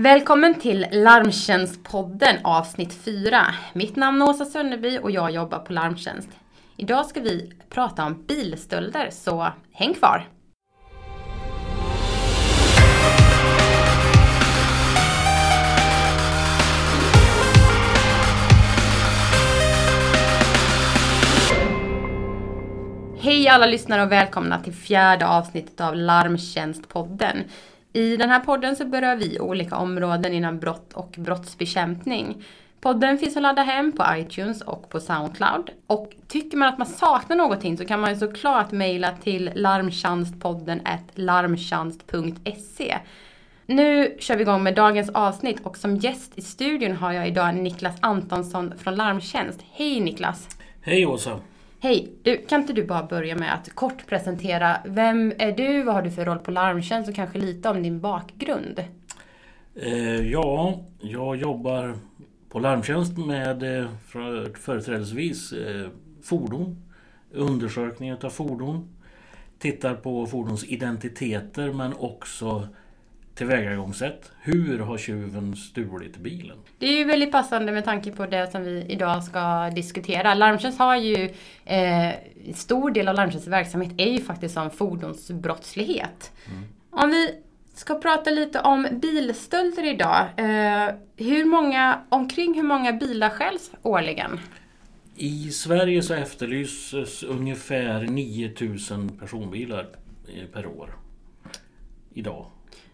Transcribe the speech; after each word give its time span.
Välkommen 0.00 0.54
till 0.54 0.86
Larmtjänstpodden 0.92 2.36
avsnitt 2.44 2.92
4. 2.92 3.46
Mitt 3.72 3.96
namn 3.96 4.22
är 4.22 4.28
Åsa 4.28 4.44
Sönneby 4.44 4.98
och 4.98 5.10
jag 5.10 5.30
jobbar 5.30 5.58
på 5.58 5.72
Larmtjänst. 5.72 6.28
Idag 6.76 7.06
ska 7.06 7.20
vi 7.20 7.52
prata 7.70 8.04
om 8.04 8.24
bilstölder, 8.26 9.10
så 9.10 9.52
häng 9.72 9.94
kvar! 9.94 10.28
Hej 23.20 23.48
alla 23.48 23.66
lyssnare 23.66 24.02
och 24.02 24.12
välkomna 24.12 24.58
till 24.58 24.74
fjärde 24.74 25.26
avsnittet 25.26 25.80
av 25.80 25.96
Larmtjänstpodden. 25.96 27.44
I 27.92 28.16
den 28.16 28.30
här 28.30 28.40
podden 28.40 28.76
så 28.76 28.84
berör 28.84 29.16
vi 29.16 29.40
olika 29.40 29.76
områden 29.76 30.32
inom 30.32 30.58
brott 30.58 30.92
och 30.92 31.14
brottsbekämpning. 31.18 32.44
Podden 32.80 33.18
finns 33.18 33.36
att 33.36 33.42
ladda 33.42 33.62
hem 33.62 33.92
på 33.92 34.04
iTunes 34.16 34.60
och 34.60 34.88
på 34.88 35.00
Soundcloud. 35.00 35.70
Och 35.86 36.12
tycker 36.28 36.56
man 36.56 36.68
att 36.68 36.78
man 36.78 36.86
saknar 36.86 37.36
någonting 37.36 37.76
så 37.78 37.84
kan 37.84 38.00
man 38.00 38.10
ju 38.10 38.16
såklart 38.16 38.72
mejla 38.72 39.12
till 39.12 39.50
larmtjänstpodden 39.54 40.80
larmtjänst.se. 41.14 42.98
Nu 43.66 44.16
kör 44.18 44.36
vi 44.36 44.42
igång 44.42 44.62
med 44.62 44.74
dagens 44.74 45.10
avsnitt 45.10 45.60
och 45.62 45.76
som 45.76 45.96
gäst 45.96 46.32
i 46.38 46.42
studion 46.42 46.96
har 46.96 47.12
jag 47.12 47.28
idag 47.28 47.54
Niklas 47.54 47.96
Antonsson 48.00 48.78
från 48.78 48.94
Larmtjänst. 48.94 49.60
Hej 49.72 50.00
Niklas! 50.00 50.48
Hej 50.80 51.06
Åsa! 51.06 51.40
Hej! 51.80 52.12
Du, 52.22 52.36
kan 52.36 52.60
inte 52.60 52.72
du 52.72 52.84
bara 52.84 53.02
börja 53.02 53.36
med 53.36 53.54
att 53.54 53.74
kort 53.74 54.06
presentera 54.06 54.76
vem 54.84 55.32
är 55.38 55.52
du, 55.52 55.82
vad 55.82 55.94
har 55.94 56.02
du 56.02 56.10
för 56.10 56.24
roll 56.24 56.38
på 56.38 56.50
Larmtjänst 56.50 57.08
och 57.08 57.14
kanske 57.14 57.38
lite 57.38 57.68
om 57.68 57.82
din 57.82 58.00
bakgrund? 58.00 58.84
Eh, 59.74 60.30
ja, 60.30 60.80
jag 61.00 61.36
jobbar 61.36 61.94
på 62.48 62.58
Larmtjänst 62.58 63.18
med 63.18 63.80
eh, 63.80 63.88
företrädesvis 64.54 65.52
eh, 65.52 65.88
fordon, 66.22 66.82
undersökning 67.32 68.12
av 68.12 68.30
fordon, 68.30 68.88
tittar 69.58 69.94
på 69.94 70.26
fordons 70.26 70.64
identiteter 70.64 71.72
men 71.72 71.94
också 71.94 72.68
tillvägagångssätt. 73.38 74.32
Hur 74.40 74.78
har 74.78 74.98
tjuven 74.98 75.56
stulit 75.56 76.16
bilen? 76.16 76.56
Det 76.78 76.86
är 76.86 76.98
ju 76.98 77.04
väldigt 77.04 77.32
passande 77.32 77.72
med 77.72 77.84
tanke 77.84 78.12
på 78.12 78.26
det 78.26 78.50
som 78.52 78.64
vi 78.64 78.86
idag 78.88 79.24
ska 79.24 79.70
diskutera. 79.70 80.34
Larmtjänst 80.34 80.78
har 80.78 80.96
ju, 80.96 81.30
eh, 81.64 82.14
stor 82.54 82.90
del 82.90 83.08
av 83.08 83.14
Larmtjänsts 83.14 83.48
verksamhet 83.48 83.92
är 83.98 84.10
ju 84.10 84.20
faktiskt 84.20 84.54
som 84.54 84.70
fordonsbrottslighet. 84.70 86.32
Mm. 86.46 86.64
Om 86.90 87.10
vi 87.10 87.34
ska 87.74 87.94
prata 87.94 88.30
lite 88.30 88.60
om 88.60 88.88
bilstölder 88.92 89.84
idag. 89.84 90.26
Eh, 90.36 90.94
hur 91.16 91.44
många, 91.44 92.00
omkring 92.08 92.54
hur 92.54 92.62
många 92.62 92.92
bilar 92.92 93.30
stjäls 93.30 93.70
årligen? 93.82 94.40
I 95.16 95.50
Sverige 95.50 96.02
så 96.02 96.14
efterlyses 96.14 97.22
ungefär 97.22 98.02
9000 98.02 99.18
personbilar 99.18 99.88
eh, 100.28 100.46
per 100.52 100.66
år. 100.66 100.94
Idag. 102.14 102.46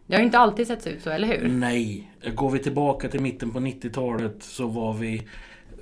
Det 0.07 0.15
har 0.15 0.21
ju 0.21 0.27
inte 0.27 0.39
alltid 0.39 0.67
sett 0.67 0.87
ut 0.87 1.03
så, 1.03 1.11
eller 1.11 1.29
hur? 1.29 1.49
Nej. 1.49 2.11
Går 2.35 2.51
vi 2.51 2.59
tillbaka 2.59 3.09
till 3.09 3.21
mitten 3.21 3.51
på 3.51 3.59
90-talet 3.59 4.37
så 4.41 4.67
var 4.67 4.93
vi 4.93 5.23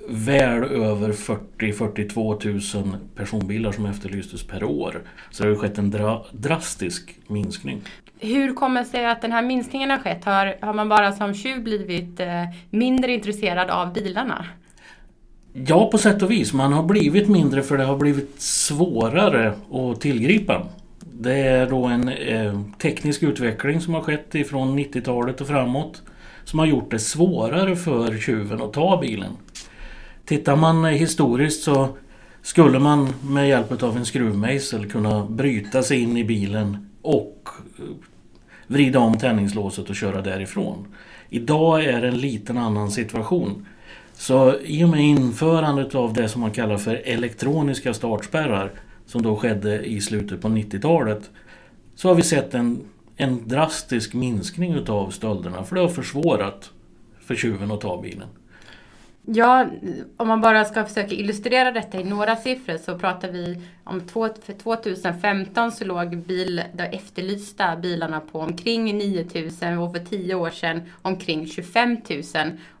väl 0.07 0.63
över 0.63 1.11
40-42 1.11 2.77
000 2.81 2.97
personbilar 3.15 3.71
som 3.71 3.85
efterlystes 3.85 4.43
per 4.43 4.63
år. 4.63 5.01
Så 5.31 5.43
det 5.43 5.49
har 5.49 5.55
skett 5.55 5.77
en 5.77 5.91
dra 5.91 6.25
drastisk 6.31 7.15
minskning. 7.27 7.81
Hur 8.19 8.53
kommer 8.53 8.79
det 8.79 8.87
sig 8.87 9.05
att 9.05 9.21
den 9.21 9.31
här 9.31 9.41
minskningen 9.41 9.89
har 9.89 9.97
skett? 9.97 10.25
Har, 10.25 10.55
har 10.61 10.73
man 10.73 10.89
bara 10.89 11.11
som 11.11 11.33
tjuv 11.33 11.63
blivit 11.63 12.19
eh, 12.19 12.43
mindre 12.69 13.11
intresserad 13.11 13.69
av 13.69 13.93
bilarna? 13.93 14.45
Ja, 15.53 15.89
på 15.91 15.97
sätt 15.97 16.21
och 16.21 16.31
vis. 16.31 16.53
Man 16.53 16.73
har 16.73 16.83
blivit 16.83 17.29
mindre 17.29 17.61
för 17.63 17.77
det 17.77 17.83
har 17.83 17.97
blivit 17.97 18.41
svårare 18.41 19.53
att 19.71 20.01
tillgripa. 20.01 20.67
Det 21.23 21.33
är 21.33 21.69
då 21.69 21.85
en 21.85 22.09
eh, 22.09 22.61
teknisk 22.81 23.23
utveckling 23.23 23.81
som 23.81 23.93
har 23.93 24.01
skett 24.01 24.35
ifrån 24.35 24.79
90-talet 24.79 25.41
och 25.41 25.47
framåt. 25.47 26.01
Som 26.43 26.59
har 26.59 26.65
gjort 26.65 26.91
det 26.91 26.99
svårare 26.99 27.75
för 27.75 28.17
tjuven 28.17 28.61
att 28.61 28.73
ta 28.73 29.01
bilen. 29.01 29.31
Tittar 30.25 30.55
man 30.55 30.85
historiskt 30.85 31.63
så 31.63 31.87
skulle 32.41 32.79
man 32.79 33.13
med 33.21 33.49
hjälp 33.49 33.83
av 33.83 33.97
en 33.97 34.05
skruvmejsel 34.05 34.91
kunna 34.91 35.25
bryta 35.25 35.83
sig 35.83 35.99
in 35.99 36.17
i 36.17 36.23
bilen 36.23 36.89
och 37.01 37.49
eh, 37.79 37.83
vrida 38.67 38.99
om 38.99 39.17
tändningslåset 39.17 39.89
och 39.89 39.95
köra 39.95 40.21
därifrån. 40.21 40.87
Idag 41.29 41.83
är 41.83 42.01
det 42.01 42.07
en 42.07 42.17
liten 42.17 42.57
annan 42.57 42.91
situation. 42.91 43.67
Så 44.13 44.55
i 44.63 44.83
och 44.83 44.89
med 44.89 45.01
införandet 45.01 45.95
av 45.95 46.13
det 46.13 46.29
som 46.29 46.41
man 46.41 46.51
kallar 46.51 46.77
för 46.77 47.01
elektroniska 47.05 47.93
startspärrar 47.93 48.71
som 49.05 49.21
då 49.21 49.35
skedde 49.35 49.85
i 49.85 50.01
slutet 50.01 50.41
på 50.41 50.47
90-talet 50.47 51.29
så 51.95 52.07
har 52.07 52.15
vi 52.15 52.23
sett 52.23 52.53
en, 52.53 52.81
en 53.15 53.47
drastisk 53.47 54.13
minskning 54.13 54.73
utav 54.73 55.09
stölderna 55.09 55.63
för 55.63 55.75
det 55.75 55.81
har 55.81 55.89
försvårat 55.89 56.71
för 57.19 57.35
tjuven 57.35 57.71
att 57.71 57.81
ta 57.81 58.01
bilen. 58.01 58.27
Ja, 59.25 59.67
om 60.17 60.27
man 60.27 60.41
bara 60.41 60.65
ska 60.65 60.85
försöka 60.85 61.15
illustrera 61.15 61.71
detta 61.71 61.99
i 61.99 62.03
några 62.03 62.35
siffror 62.35 62.77
så 62.77 62.99
pratar 62.99 63.31
vi 63.31 63.61
om 63.83 64.01
två, 64.01 64.29
för 64.43 64.53
2015 64.53 65.71
så 65.71 65.85
låg 65.85 66.17
bil, 66.17 66.63
de 66.73 66.83
efterlysta 66.83 67.75
bilarna 67.75 68.19
på 68.19 68.39
omkring 68.39 68.97
9000 68.97 69.77
och 69.77 69.91
för 69.91 69.99
10 69.99 70.35
år 70.35 70.49
sedan 70.49 70.81
omkring 71.01 71.47
25 71.47 71.97
000. 72.09 72.23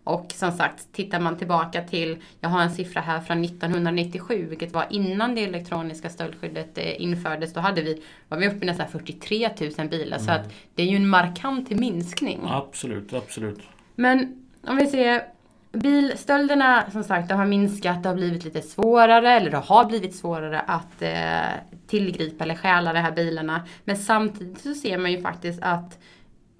Och 0.03 0.31
som 0.35 0.51
sagt, 0.51 0.93
tittar 0.93 1.19
man 1.19 1.37
tillbaka 1.37 1.81
till, 1.81 2.17
jag 2.39 2.49
har 2.49 2.61
en 2.61 2.71
siffra 2.71 3.01
här 3.01 3.19
från 3.19 3.43
1997, 3.43 4.45
vilket 4.49 4.73
var 4.73 4.85
innan 4.89 5.35
det 5.35 5.43
elektroniska 5.43 6.09
stöldskyddet 6.09 6.77
eh, 6.77 7.01
infördes, 7.01 7.53
då 7.53 7.59
hade 7.59 7.81
vi, 7.81 8.01
var 8.29 8.37
vi 8.37 8.47
uppe 8.47 8.65
i 8.65 8.65
nästan 8.65 8.87
43 8.87 9.49
000 9.77 9.87
bilar. 9.89 10.17
Mm. 10.17 10.19
Så 10.19 10.31
att 10.31 10.53
det 10.75 10.83
är 10.83 10.87
ju 10.87 10.95
en 10.95 11.07
markant 11.07 11.69
minskning. 11.69 12.41
Absolut, 12.45 13.13
absolut. 13.13 13.59
Men 13.95 14.45
om 14.67 14.77
vi 14.77 14.87
ser 14.87 15.33
Bilstölderna 15.73 16.83
som 16.91 17.03
sagt 17.03 17.29
det 17.29 17.35
har 17.35 17.45
minskat, 17.45 18.03
det 18.03 18.09
har 18.09 18.15
blivit 18.15 18.45
lite 18.45 18.61
svårare 18.61 19.31
eller 19.31 19.51
det 19.51 19.57
har 19.57 19.85
blivit 19.85 20.15
svårare 20.15 20.59
att 20.59 21.01
eh, 21.01 21.77
tillgripa 21.87 22.43
eller 22.43 22.55
stjäla 22.55 22.93
de 22.93 22.99
här 22.99 23.11
bilarna. 23.11 23.61
Men 23.83 23.97
samtidigt 23.97 24.61
så 24.61 24.73
ser 24.73 24.97
man 24.97 25.11
ju 25.11 25.21
faktiskt 25.21 25.59
att 25.63 25.99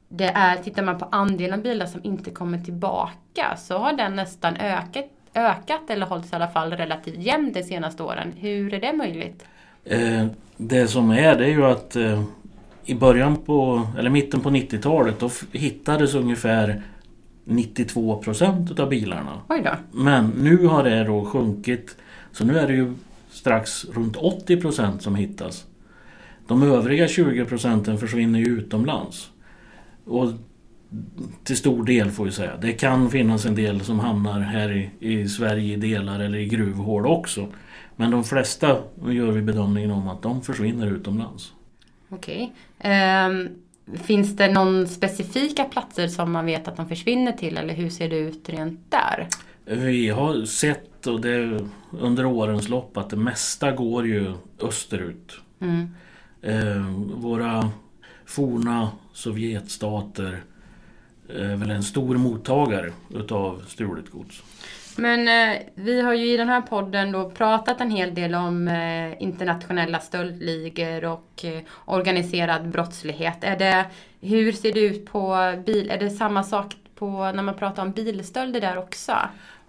det 0.09 0.31
är, 0.35 0.57
tittar 0.57 0.84
man 0.84 1.00
på 1.00 1.07
andelen 1.12 1.62
bilar 1.62 1.85
som 1.85 2.01
inte 2.03 2.31
kommer 2.31 2.57
tillbaka 2.57 3.57
så 3.57 3.78
har 3.78 3.94
den 3.94 4.16
nästan 4.16 4.56
ökat, 4.56 5.06
ökat 5.34 5.90
eller 5.90 6.06
hållits 6.06 6.34
i 6.34 6.35
alla 6.35 6.47
fall 6.47 6.74
relativt 6.74 7.18
jämn 7.18 7.51
de 7.53 7.63
senaste 7.63 8.03
åren. 8.03 8.34
Hur 8.38 8.74
är 8.74 8.81
det 8.81 8.94
möjligt? 8.94 9.45
Eh, 9.85 10.25
det 10.57 10.88
som 10.88 11.12
är 11.12 11.35
det 11.38 11.45
är 11.45 11.50
ju 11.50 11.66
att 11.66 11.95
eh, 11.95 12.24
i 12.85 12.95
början 12.95 13.35
på, 13.35 13.88
eller 14.00 14.09
mitten 14.09 14.41
på 14.41 14.50
90-talet 14.50 15.19
då 15.19 15.30
hittades 15.51 16.16
ungefär 16.16 16.81
92 17.43 18.21
procent 18.21 18.79
av 18.79 18.89
bilarna. 18.89 19.41
Men 19.91 20.27
nu 20.27 20.65
har 20.65 20.83
det 20.83 21.03
då 21.03 21.25
sjunkit. 21.25 21.97
Så 22.31 22.45
nu 22.45 22.59
är 22.59 22.67
det 22.67 22.73
ju 22.73 22.93
strax 23.29 23.85
runt 23.85 24.15
80 24.15 24.61
procent 24.61 25.01
som 25.01 25.15
hittas. 25.15 25.65
De 26.47 26.63
övriga 26.63 27.07
20 27.07 27.45
procenten 27.45 27.97
försvinner 27.97 28.39
ju 28.39 28.45
utomlands. 28.45 29.29
Och 30.05 30.31
till 31.43 31.57
stor 31.57 31.83
del 31.83 32.11
får 32.11 32.25
vi 32.25 32.31
säga. 32.31 32.57
Det 32.61 32.73
kan 32.73 33.09
finnas 33.09 33.45
en 33.45 33.55
del 33.55 33.81
som 33.81 33.99
hamnar 33.99 34.39
här 34.39 34.71
i, 34.71 34.89
i 34.99 35.29
Sverige 35.29 35.73
i 35.73 35.77
delar 35.77 36.19
eller 36.19 36.37
i 36.37 36.45
gruvhål 36.45 37.05
också. 37.05 37.47
Men 37.95 38.11
de 38.11 38.23
flesta 38.23 38.77
gör 39.07 39.31
vi 39.31 39.41
bedömningen 39.41 39.91
om 39.91 40.07
att 40.07 40.21
de 40.21 40.41
försvinner 40.41 40.87
utomlands. 40.87 41.53
Okej. 42.09 42.53
Okay. 42.79 43.27
Um, 43.27 43.49
Finns 44.03 44.35
det 44.35 44.51
någon 44.51 44.88
specifika 44.88 45.63
platser 45.63 46.07
som 46.07 46.31
man 46.31 46.45
vet 46.45 46.67
att 46.67 46.77
de 46.77 46.88
försvinner 46.88 47.31
till 47.31 47.57
eller 47.57 47.73
hur 47.73 47.89
ser 47.89 48.09
det 48.09 48.18
ut 48.18 48.50
rent 48.50 48.91
där? 48.91 49.27
Vi 49.65 50.09
har 50.09 50.45
sett 50.45 51.07
och 51.07 51.21
det, 51.21 51.68
under 51.91 52.25
årens 52.25 52.69
lopp 52.69 52.97
att 52.97 53.09
det 53.09 53.15
mesta 53.15 53.71
går 53.71 54.07
ju 54.07 54.33
österut. 54.59 55.39
Mm. 55.59 55.89
Eh, 56.41 56.88
våra 57.15 57.69
forna 58.25 58.89
Sovjetstater 59.13 60.44
är 61.30 61.56
väl 61.56 61.71
en 61.71 61.83
stor 61.83 62.18
mottagare 62.18 62.94
utav 63.09 63.63
stulet 63.68 64.09
gods. 64.09 64.44
Men 64.98 65.28
eh, 65.28 65.62
vi 65.75 66.01
har 66.01 66.13
ju 66.13 66.34
i 66.34 66.38
den 66.38 66.50
här 66.50 66.62
podden 66.62 67.12
då 67.12 67.30
pratat 67.30 67.81
en 67.81 67.92
hel 67.92 68.16
del 68.16 68.36
om 68.36 68.68
eh, 68.68 69.24
internationella 69.24 70.00
stöldligor 70.00 71.06
och 71.06 71.45
eh, 71.45 71.62
organiserad 71.86 72.69
brottslighet. 72.69 73.38
Är 73.44 73.57
det, 73.57 73.86
hur 74.22 74.51
ser 74.51 74.74
det 74.74 74.80
ut 74.80 75.06
på 75.06 75.54
bil? 75.66 75.92
Är 75.92 75.98
det 75.98 76.10
samma 76.10 76.44
sak 76.44 76.75
på 76.95 77.31
när 77.36 77.44
man 77.44 77.56
pratar 77.56 77.84
om 77.84 77.92
bilstölder 77.92 78.62
där 78.62 78.78
också? 78.78 79.12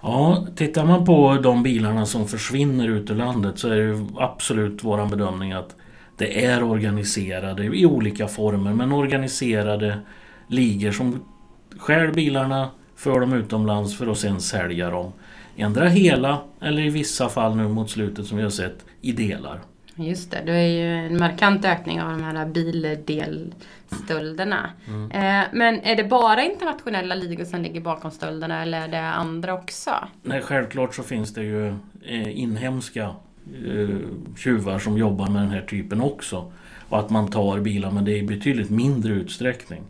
Ja, 0.00 0.46
tittar 0.56 0.84
man 0.84 1.04
på 1.04 1.38
de 1.42 1.62
bilarna 1.62 2.06
som 2.06 2.28
försvinner 2.28 2.88
ut 2.88 3.10
ur 3.10 3.14
landet 3.14 3.58
så 3.58 3.68
är 3.68 3.76
det 3.76 4.06
absolut 4.16 4.84
vår 4.84 5.06
bedömning 5.06 5.52
att 5.52 5.76
det 6.16 6.44
är 6.44 6.62
organiserade 6.62 7.64
i 7.64 7.86
olika 7.86 8.28
former 8.28 8.72
men 8.72 8.92
organiserade 8.92 9.98
ligor 10.48 10.92
som 10.92 11.24
stjäl 11.78 12.12
bilarna, 12.12 12.70
för 12.96 13.20
dem 13.20 13.32
utomlands 13.32 13.98
för 13.98 14.06
att 14.06 14.18
sen 14.18 14.40
sälja 14.40 14.90
dem. 14.90 15.12
Ändra 15.56 15.88
hela 15.88 16.40
eller 16.60 16.82
i 16.82 16.90
vissa 16.90 17.28
fall 17.28 17.56
nu 17.56 17.68
mot 17.68 17.90
slutet 17.90 18.26
som 18.26 18.36
vi 18.36 18.42
har 18.42 18.50
sett 18.50 18.84
i 19.00 19.12
delar. 19.12 19.60
Just 19.96 20.30
det, 20.30 20.42
det 20.46 20.52
är 20.52 20.68
ju 20.68 21.06
en 21.06 21.18
markant 21.18 21.64
ökning 21.64 22.02
av 22.02 22.10
de 22.10 22.22
här 22.22 22.46
bildelstölderna. 22.46 24.70
Mm. 24.88 25.10
Eh, 25.10 25.44
men 25.52 25.80
är 25.80 25.96
det 25.96 26.04
bara 26.04 26.44
internationella 26.44 27.14
ligor 27.14 27.44
som 27.44 27.62
ligger 27.62 27.80
bakom 27.80 28.10
stölderna 28.10 28.62
eller 28.62 28.80
är 28.80 28.88
det 28.88 29.00
andra 29.00 29.54
också? 29.54 29.90
Nej, 30.22 30.40
självklart 30.40 30.94
så 30.94 31.02
finns 31.02 31.34
det 31.34 31.42
ju 31.42 31.68
eh, 32.02 32.40
inhemska 32.40 33.14
eh, 33.66 33.88
tjuvar 34.36 34.78
som 34.78 34.98
jobbar 34.98 35.28
med 35.28 35.42
den 35.42 35.50
här 35.50 35.62
typen 35.62 36.00
också. 36.00 36.52
Och 36.88 36.98
att 36.98 37.10
man 37.10 37.30
tar 37.30 37.60
bilar 37.60 37.90
men 37.90 38.04
det 38.04 38.12
är 38.12 38.16
i 38.16 38.22
betydligt 38.22 38.70
mindre 38.70 39.12
utsträckning. 39.12 39.82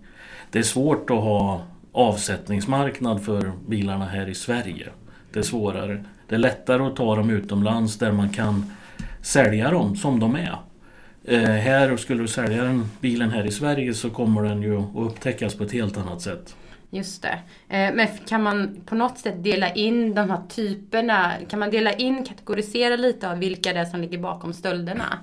Det 0.50 0.59
är 0.59 0.62
svårt 0.62 1.11
att 1.11 1.17
ha 1.17 1.62
avsättningsmarknad 1.94 3.25
för 3.25 3.52
bilarna 3.69 4.05
här 4.05 4.29
i 4.29 4.35
Sverige. 4.35 4.88
Det 5.32 5.38
är 5.38 5.43
svårare. 5.43 6.05
Det 6.29 6.35
är 6.35 6.38
lättare 6.38 6.82
att 6.82 6.96
ta 6.96 7.17
dem 7.17 7.31
utomlands 7.31 7.99
där 7.99 8.12
man 8.12 8.29
kan 8.29 8.73
sälja 9.23 9.70
dem 9.70 9.96
som 9.96 10.20
de 10.20 10.37
är. 10.37 10.58
Eh, 11.25 11.41
här, 11.41 11.96
skulle 11.96 12.23
du 12.23 12.29
sälja 12.29 12.64
den 12.64 12.91
bilen 13.00 13.31
här 13.31 13.46
i 13.46 13.50
Sverige 13.50 13.94
så 13.94 14.11
kommer 14.11 14.43
den 14.43 14.62
ju 14.62 14.79
att 14.79 14.88
upptäckas 14.96 15.55
på 15.55 15.64
ett 15.64 15.73
helt 15.73 15.96
annat 15.96 16.20
sätt. 16.23 16.56
Just 16.91 17.23
det. 17.23 17.38
Eh, 17.76 17.94
men 17.94 18.08
kan 18.29 18.43
man 18.43 18.81
på 18.87 18.94
något 18.94 19.19
sätt 19.19 19.44
dela 19.44 19.73
in 19.73 20.14
de 20.14 20.31
här 20.31 20.40
typerna? 20.49 21.32
Kan 21.49 21.58
man 21.58 21.70
dela 21.70 21.93
in, 21.93 22.25
kategorisera 22.25 22.97
lite 22.97 23.31
av 23.31 23.38
vilka 23.38 23.73
det 23.73 23.79
är 23.81 23.85
som 23.85 24.00
ligger 24.00 24.19
bakom 24.19 24.52
stölderna? 24.52 25.19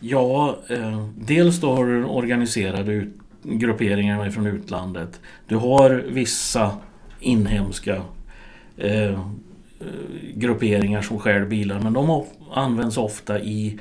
Ja, 0.00 0.58
eh, 0.68 1.08
dels 1.16 1.60
då 1.60 1.74
har 1.74 1.86
du 1.86 2.04
organiserade 2.04 3.06
grupperingarna 3.44 4.30
från 4.30 4.46
utlandet. 4.46 5.20
Du 5.46 5.56
har 5.56 6.04
vissa 6.08 6.70
inhemska 7.20 8.02
eh, 8.76 9.20
grupperingar 10.34 11.02
som 11.02 11.18
stjäl 11.18 11.46
bilar 11.46 11.80
men 11.80 11.92
de 11.92 12.24
används 12.52 12.96
ofta 12.96 13.40
i 13.40 13.78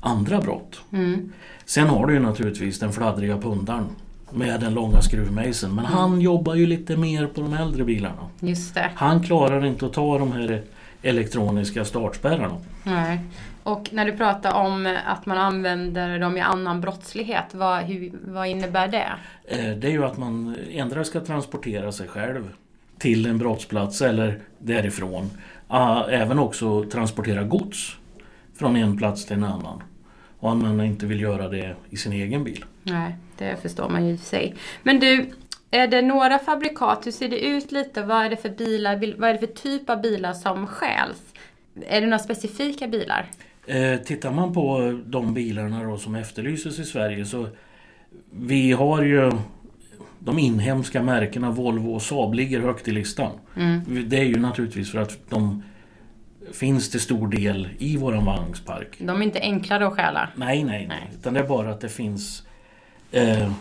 andra 0.00 0.40
brott. 0.40 0.80
Mm. 0.92 1.32
Sen 1.64 1.88
har 1.88 2.06
du 2.06 2.14
ju 2.14 2.20
naturligtvis 2.20 2.78
den 2.78 2.92
fladdriga 2.92 3.38
pundaren 3.38 3.86
med 4.30 4.60
den 4.60 4.74
långa 4.74 5.02
skruvmejseln. 5.02 5.74
Men 5.74 5.84
mm. 5.84 5.98
han 5.98 6.20
jobbar 6.20 6.54
ju 6.54 6.66
lite 6.66 6.96
mer 6.96 7.26
på 7.26 7.40
de 7.40 7.54
äldre 7.54 7.84
bilarna. 7.84 8.28
Han 8.94 9.22
klarar 9.22 9.64
inte 9.64 9.86
att 9.86 9.92
ta 9.92 10.18
de 10.18 10.32
här 10.32 10.62
elektroniska 11.02 11.84
startspärrarna. 11.84 12.56
Nej. 12.82 13.20
Och 13.62 13.88
när 13.92 14.04
du 14.04 14.12
pratar 14.12 14.54
om 14.54 14.98
att 15.06 15.26
man 15.26 15.38
använder 15.38 16.18
dem 16.18 16.36
i 16.36 16.40
annan 16.40 16.80
brottslighet, 16.80 17.54
vad, 17.54 17.82
hur, 17.82 18.12
vad 18.24 18.48
innebär 18.48 18.88
det? 18.88 19.12
Eh, 19.44 19.76
det 19.76 19.86
är 19.86 19.92
ju 19.92 20.04
att 20.04 20.18
man 20.18 20.56
ändra 20.70 21.04
ska 21.04 21.20
transportera 21.20 21.92
sig 21.92 22.08
själv 22.08 22.52
till 22.98 23.26
en 23.26 23.38
brottsplats 23.38 24.02
eller 24.02 24.40
därifrån. 24.58 25.30
Ah, 25.68 26.04
även 26.04 26.38
också 26.38 26.84
transportera 26.84 27.42
gods 27.42 27.96
från 28.54 28.76
en 28.76 28.96
plats 28.96 29.26
till 29.26 29.36
en 29.36 29.44
annan. 29.44 29.82
Och 30.38 30.50
att 30.50 30.56
man 30.56 30.80
inte 30.80 31.06
vill 31.06 31.20
göra 31.20 31.48
det 31.48 31.76
i 31.90 31.96
sin 31.96 32.12
egen 32.12 32.44
bil. 32.44 32.64
Nej, 32.82 33.16
det 33.38 33.62
förstår 33.62 33.88
man 33.88 34.06
ju 34.06 34.12
i 34.12 34.18
sig. 34.18 34.54
Men 34.82 35.00
du, 35.00 35.30
är 35.70 35.86
det 35.86 36.02
några 36.02 36.38
fabrikat, 36.38 37.06
hur 37.06 37.12
ser 37.12 37.28
det 37.28 37.46
ut 37.46 37.72
lite? 37.72 38.02
Vad 38.02 38.24
är 38.24 38.30
det 38.30 38.36
för 38.36 38.48
bilar, 38.48 39.14
vad 39.18 39.30
är 39.30 39.32
det 39.32 39.38
för 39.38 39.54
typ 39.54 39.90
av 39.90 40.00
bilar 40.00 40.32
som 40.32 40.66
stjäls? 40.66 41.22
Är 41.86 42.00
det 42.00 42.06
några 42.06 42.18
specifika 42.18 42.88
bilar? 42.88 43.30
Eh, 43.66 43.96
tittar 43.96 44.32
man 44.32 44.52
på 44.54 44.98
de 45.06 45.34
bilarna 45.34 45.84
då 45.84 45.98
som 45.98 46.14
efterlyses 46.14 46.78
i 46.78 46.84
Sverige 46.84 47.24
så 47.24 47.46
vi 48.30 48.72
har 48.72 49.02
ju 49.02 49.32
de 50.18 50.38
inhemska 50.38 51.02
märkena 51.02 51.50
Volvo 51.50 51.94
och 51.94 52.02
Saab 52.02 52.34
ligger 52.34 52.60
högt 52.60 52.88
i 52.88 52.92
listan. 52.92 53.32
Mm. 53.56 54.08
Det 54.08 54.18
är 54.18 54.24
ju 54.24 54.36
naturligtvis 54.36 54.92
för 54.92 54.98
att 54.98 55.18
de 55.28 55.62
finns 56.52 56.90
till 56.90 57.00
stor 57.00 57.28
del 57.28 57.68
i 57.78 57.96
våran 57.96 58.24
vagnspark. 58.24 58.96
De 58.98 59.20
är 59.20 59.24
inte 59.24 59.40
enklare 59.40 59.86
att 59.86 59.92
stjäla? 59.92 60.28
Nej, 60.36 60.64
nej, 60.64 60.86
nej. 60.88 61.10
Utan 61.14 61.34
det 61.34 61.40
är 61.40 61.48
bara 61.48 61.70
att 61.70 61.80
det 61.80 61.88
finns 61.88 62.42
eh, 63.12 63.52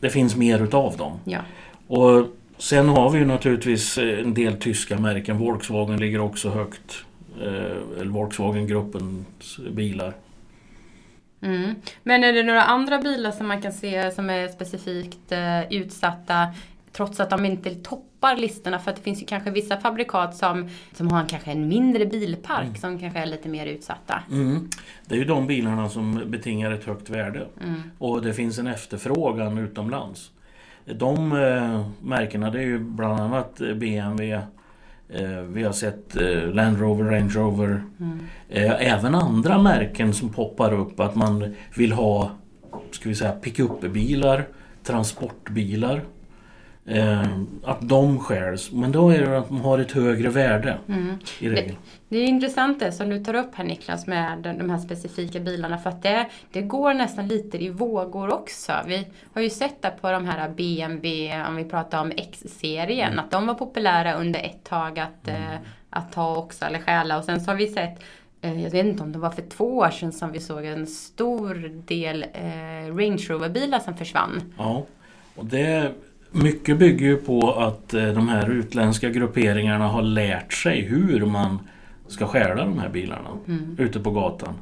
Det 0.00 0.10
finns 0.10 0.36
mer 0.36 0.62
utav 0.62 0.96
dem. 0.96 1.20
Ja. 1.24 1.40
Och 1.86 2.26
Sen 2.58 2.88
har 2.88 3.10
vi 3.10 3.18
ju 3.18 3.24
naturligtvis 3.24 3.98
en 3.98 4.34
del 4.34 4.56
tyska 4.56 4.98
märken. 4.98 5.38
Volkswagen 5.38 6.00
ligger 6.00 6.20
också 6.20 6.50
högt. 6.50 7.04
Eh, 7.42 8.00
eller 8.00 8.10
Volkswagen-gruppens 8.10 9.58
bilar. 9.70 10.14
Mm. 11.40 11.74
Men 12.02 12.24
är 12.24 12.32
det 12.32 12.42
några 12.42 12.62
andra 12.62 12.98
bilar 12.98 13.30
som 13.30 13.48
man 13.48 13.62
kan 13.62 13.72
se 13.72 14.10
som 14.10 14.30
är 14.30 14.48
specifikt 14.48 15.32
eh, 15.32 15.72
utsatta 15.72 16.48
trots 16.92 17.20
att 17.20 17.30
de 17.30 17.44
inte 17.44 17.74
toppar 17.74 18.36
listorna? 18.36 18.78
För 18.78 18.90
att 18.90 18.96
det 18.96 19.02
finns 19.02 19.22
ju 19.22 19.26
kanske 19.26 19.50
vissa 19.50 19.80
fabrikat 19.80 20.36
som, 20.36 20.68
som 20.92 21.08
har 21.08 21.24
kanske 21.28 21.50
en 21.50 21.68
mindre 21.68 22.06
bilpark 22.06 22.66
mm. 22.66 22.76
som 22.76 22.98
kanske 22.98 23.18
är 23.18 23.26
lite 23.26 23.48
mer 23.48 23.66
utsatta. 23.66 24.22
Mm. 24.30 24.68
Det 25.06 25.14
är 25.14 25.18
ju 25.18 25.24
de 25.24 25.46
bilarna 25.46 25.88
som 25.88 26.22
betingar 26.26 26.70
ett 26.70 26.84
högt 26.84 27.10
värde. 27.10 27.46
Mm. 27.62 27.82
Och 27.98 28.22
det 28.22 28.34
finns 28.34 28.58
en 28.58 28.66
efterfrågan 28.66 29.58
utomlands. 29.58 30.30
De 30.84 31.32
eh, 31.32 31.86
märkena 32.02 32.50
det 32.50 32.58
är 32.58 32.64
ju 32.64 32.78
bland 32.78 33.20
annat 33.20 33.58
BMW, 33.58 34.42
vi 35.48 35.62
har 35.62 35.72
sett 35.72 36.16
eh, 36.16 36.54
Land 36.54 36.80
Rover, 36.80 37.04
Range 37.04 37.32
Rover. 37.34 37.82
Mm. 38.00 38.18
Eh, 38.48 38.92
även 38.92 39.14
andra 39.14 39.62
märken 39.62 40.14
som 40.14 40.28
poppar 40.28 40.72
upp 40.72 41.00
att 41.00 41.14
man 41.14 41.54
vill 41.76 41.92
ha 41.92 42.30
ska 42.90 43.08
vi 43.08 43.14
säga, 43.14 43.32
pick-up-bilar, 43.32 44.48
transportbilar. 44.82 46.02
Eh, 46.88 47.22
att 47.64 47.88
de 47.88 48.18
skärs. 48.18 48.72
Men 48.72 48.92
då 48.92 49.10
är 49.10 49.26
det 49.26 49.38
att 49.38 49.48
de 49.48 49.60
har 49.60 49.78
ett 49.78 49.92
högre 49.92 50.28
värde. 50.28 50.78
Mm. 50.88 51.18
I 51.40 51.48
regel. 51.48 51.68
Det, 51.68 51.76
det 52.08 52.18
är 52.18 52.26
intressant 52.26 52.80
det 52.80 52.92
som 52.92 53.08
du 53.08 53.24
tar 53.24 53.34
upp 53.34 53.54
här 53.54 53.64
Niklas 53.64 54.06
med 54.06 54.56
de 54.58 54.70
här 54.70 54.78
specifika 54.78 55.40
bilarna. 55.40 55.78
För 55.78 55.90
att 55.90 56.02
det, 56.02 56.26
det 56.52 56.62
går 56.62 56.94
nästan 56.94 57.28
lite 57.28 57.64
i 57.64 57.68
vågor 57.68 58.34
också. 58.34 58.72
Vi 58.86 59.06
har 59.32 59.42
ju 59.42 59.50
sett 59.50 59.82
det 59.82 59.92
på 60.00 60.10
de 60.10 60.26
här 60.26 60.48
BMW, 60.48 61.44
om 61.48 61.56
vi 61.56 61.64
pratar 61.64 62.00
om 62.00 62.12
X-serien, 62.16 63.12
mm. 63.12 63.24
att 63.24 63.30
de 63.30 63.46
var 63.46 63.54
populära 63.54 64.14
under 64.14 64.40
ett 64.40 64.64
tag 64.64 64.98
att, 64.98 65.28
mm. 65.28 65.42
eh, 65.42 65.58
att 65.90 66.12
ta 66.12 66.36
också 66.36 66.64
eller 66.64 66.78
stjäla. 66.78 67.18
Och 67.18 67.24
sen 67.24 67.40
så 67.40 67.50
har 67.50 67.56
vi 67.56 67.66
sett 67.66 68.02
eh, 68.40 68.62
jag 68.62 68.70
vet 68.70 68.86
inte 68.86 69.02
om 69.02 69.12
det 69.12 69.18
var 69.18 69.30
för 69.30 69.42
två 69.42 69.76
år 69.76 69.90
sedan 69.90 70.12
som 70.12 70.32
vi 70.32 70.40
såg 70.40 70.64
en 70.64 70.86
stor 70.86 71.54
del 71.86 72.22
eh, 72.32 72.96
Range 72.96 73.26
Rover-bilar 73.28 73.78
som 73.78 73.96
försvann. 73.96 74.54
Ja, 74.58 74.86
och 75.36 75.46
det 75.46 75.92
mycket 76.42 76.78
bygger 76.78 77.06
ju 77.06 77.16
på 77.16 77.52
att 77.52 77.94
eh, 77.94 78.06
de 78.06 78.28
här 78.28 78.50
utländska 78.50 79.10
grupperingarna 79.10 79.88
har 79.88 80.02
lärt 80.02 80.52
sig 80.52 80.80
hur 80.80 81.26
man 81.26 81.58
ska 82.08 82.26
stjäla 82.26 82.54
de 82.54 82.78
här 82.78 82.88
bilarna 82.88 83.28
mm. 83.48 83.76
ute 83.78 84.00
på 84.00 84.10
gatan. 84.10 84.54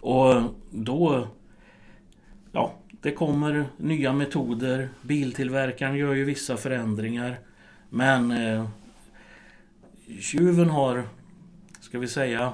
Och 0.00 0.42
då... 0.70 1.26
Ja, 2.52 2.72
det 2.90 3.12
kommer 3.12 3.64
nya 3.76 4.12
metoder. 4.12 4.88
Biltillverkaren 5.02 5.96
gör 5.96 6.14
ju 6.14 6.24
vissa 6.24 6.56
förändringar. 6.56 7.38
Men 7.90 8.30
eh, 8.30 8.66
tjuven 10.20 10.70
har, 10.70 11.02
ska 11.80 11.98
vi 11.98 12.08
säga, 12.08 12.52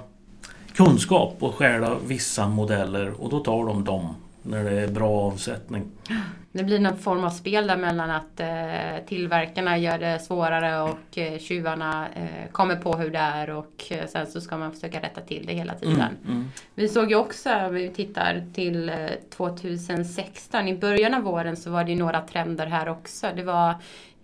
kunskap 0.75 1.43
att 1.43 1.55
stjäla 1.55 1.97
vissa 2.07 2.49
modeller 2.49 3.23
och 3.23 3.31
då 3.31 3.41
tar 3.41 3.67
de 3.67 3.85
dem 3.85 4.15
när 4.43 4.65
det 4.65 4.81
är 4.81 4.89
bra 4.89 5.11
avsättning. 5.11 5.85
Det 6.53 6.65
blir 6.65 6.79
någon 6.79 6.99
form 6.99 7.25
av 7.25 7.31
spel 7.31 7.67
där 7.67 7.77
mellan 7.77 8.11
att 8.11 8.41
eh, 8.41 9.07
tillverkarna 9.07 9.79
gör 9.79 9.99
det 9.99 10.19
svårare 10.19 10.81
och 10.81 11.19
eh, 11.19 11.39
tjuvarna 11.39 12.09
eh, 12.09 12.51
kommer 12.53 12.77
på 12.77 12.97
hur 12.97 13.11
det 13.11 13.19
är 13.19 13.51
och 13.51 13.85
eh, 13.91 14.07
sen 14.07 14.27
så 14.27 14.41
ska 14.41 14.57
man 14.57 14.73
försöka 14.73 15.01
rätta 15.01 15.21
till 15.21 15.47
det 15.47 15.53
hela 15.53 15.75
tiden. 15.75 16.01
Mm, 16.01 16.17
mm. 16.29 16.49
Vi 16.75 16.89
såg 16.89 17.11
ju 17.11 17.17
också, 17.17 17.55
om 17.55 17.75
vi 17.75 17.89
tittar 17.89 18.43
till 18.55 18.93
2016, 19.31 20.61
eh, 20.61 20.69
i 20.69 20.79
början 20.79 21.15
av 21.15 21.23
våren 21.23 21.57
så 21.57 21.71
var 21.71 21.85
det 21.85 21.91
ju 21.91 21.99
några 21.99 22.21
trender 22.21 22.67
här 22.67 22.89
också. 22.89 23.27
Det 23.37 23.43
var 23.43 23.75